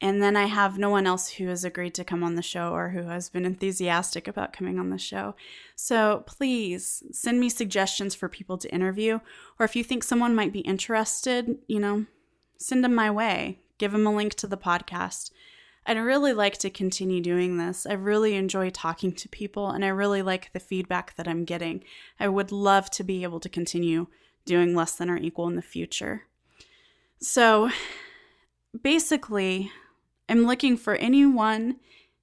And 0.00 0.22
then 0.22 0.36
I 0.36 0.44
have 0.44 0.78
no 0.78 0.90
one 0.90 1.06
else 1.06 1.28
who 1.30 1.48
has 1.48 1.64
agreed 1.64 1.94
to 1.94 2.04
come 2.04 2.22
on 2.22 2.36
the 2.36 2.42
show 2.42 2.72
or 2.72 2.90
who 2.90 3.02
has 3.02 3.28
been 3.28 3.44
enthusiastic 3.44 4.28
about 4.28 4.52
coming 4.52 4.78
on 4.78 4.90
the 4.90 4.98
show. 4.98 5.34
So 5.74 6.22
please 6.26 7.02
send 7.10 7.40
me 7.40 7.48
suggestions 7.48 8.14
for 8.14 8.28
people 8.28 8.58
to 8.58 8.72
interview. 8.72 9.18
Or 9.58 9.64
if 9.64 9.74
you 9.74 9.82
think 9.82 10.04
someone 10.04 10.36
might 10.36 10.52
be 10.52 10.60
interested, 10.60 11.58
you 11.66 11.80
know, 11.80 12.06
send 12.58 12.84
them 12.84 12.94
my 12.94 13.10
way. 13.10 13.58
Give 13.78 13.90
them 13.90 14.06
a 14.06 14.14
link 14.14 14.34
to 14.34 14.46
the 14.46 14.56
podcast. 14.56 15.30
I'd 15.88 15.96
really 15.96 16.34
like 16.34 16.58
to 16.58 16.68
continue 16.68 17.22
doing 17.22 17.56
this. 17.56 17.86
I 17.86 17.94
really 17.94 18.34
enjoy 18.34 18.68
talking 18.68 19.10
to 19.12 19.28
people 19.30 19.70
and 19.70 19.82
I 19.82 19.88
really 19.88 20.20
like 20.20 20.52
the 20.52 20.60
feedback 20.60 21.16
that 21.16 21.26
I'm 21.26 21.46
getting. 21.46 21.82
I 22.20 22.28
would 22.28 22.52
love 22.52 22.90
to 22.90 23.02
be 23.02 23.22
able 23.22 23.40
to 23.40 23.48
continue 23.48 24.08
doing 24.44 24.74
less 24.74 24.94
than 24.96 25.08
or 25.08 25.16
equal 25.16 25.48
in 25.48 25.56
the 25.56 25.62
future. 25.62 26.24
So 27.22 27.70
basically, 28.82 29.72
I'm 30.28 30.46
looking 30.46 30.76
for 30.76 30.94
anyone 30.96 31.76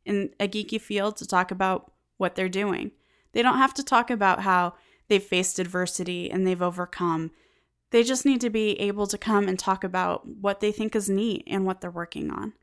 in 0.05 0.29
a 0.39 0.47
geeky 0.47 0.79
field 0.79 1.17
to 1.17 1.27
talk 1.27 1.49
about 1.49 1.91
what 2.17 2.35
they're 2.35 2.47
doing. 2.47 2.91
They 3.31 3.41
don't 3.41 3.57
have 3.57 3.73
to 3.73 3.83
talk 3.83 4.11
about 4.11 4.41
how 4.41 4.75
they've 5.07 5.23
faced 5.23 5.57
adversity 5.57 6.29
and 6.29 6.45
they've 6.45 6.61
overcome. 6.61 7.31
They 7.89 8.03
just 8.03 8.27
need 8.27 8.41
to 8.41 8.51
be 8.51 8.79
able 8.79 9.07
to 9.07 9.17
come 9.17 9.47
and 9.47 9.57
talk 9.57 9.83
about 9.83 10.27
what 10.27 10.59
they 10.59 10.71
think 10.71 10.95
is 10.95 11.09
neat 11.09 11.43
and 11.47 11.65
what 11.65 11.81
they're 11.81 11.89
working 11.89 12.29
on. 12.29 12.53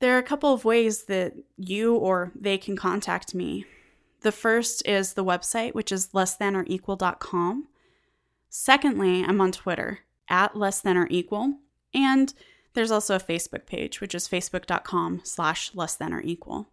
There 0.00 0.14
are 0.14 0.18
a 0.18 0.22
couple 0.22 0.52
of 0.52 0.64
ways 0.64 1.04
that 1.04 1.34
you 1.56 1.94
or 1.94 2.32
they 2.34 2.58
can 2.58 2.76
contact 2.76 3.34
me. 3.34 3.64
The 4.20 4.32
first 4.32 4.86
is 4.86 5.14
the 5.14 5.24
website, 5.24 5.74
which 5.74 5.92
is 5.92 6.08
lessthanequal.com. 6.08 7.68
Secondly, 8.48 9.24
I'm 9.24 9.40
on 9.40 9.52
Twitter 9.52 10.00
at 10.28 10.56
less 10.56 10.80
than 10.80 10.96
or 10.96 11.06
equal. 11.10 11.58
And 11.92 12.32
there's 12.74 12.90
also 12.90 13.16
a 13.16 13.20
Facebook 13.20 13.66
page, 13.66 14.00
which 14.00 14.14
is 14.14 14.28
facebook.com 14.28 15.20
slash 15.24 15.74
less 15.74 15.94
than 15.94 16.12
or 16.12 16.20
equal. 16.22 16.68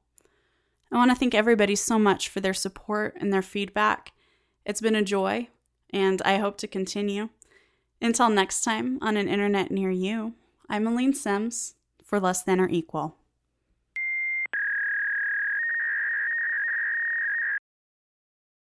I 0.91 0.97
want 0.97 1.11
to 1.11 1.15
thank 1.15 1.33
everybody 1.33 1.75
so 1.75 1.97
much 1.97 2.27
for 2.27 2.39
their 2.39 2.53
support 2.53 3.15
and 3.19 3.31
their 3.31 3.41
feedback. 3.41 4.11
It's 4.65 4.81
been 4.81 4.95
a 4.95 5.03
joy, 5.03 5.47
and 5.91 6.21
I 6.23 6.37
hope 6.37 6.57
to 6.57 6.67
continue. 6.67 7.29
Until 8.01 8.29
next 8.29 8.61
time 8.61 8.97
on 9.01 9.15
an 9.15 9.27
internet 9.27 9.71
near 9.71 9.91
you, 9.91 10.33
I'm 10.69 10.87
Aleen 10.87 11.13
Simms 11.13 11.75
for 12.11 12.19
Less 12.19 12.43
Than 12.43 12.59
or 12.59 12.67
Equal. 12.67 13.15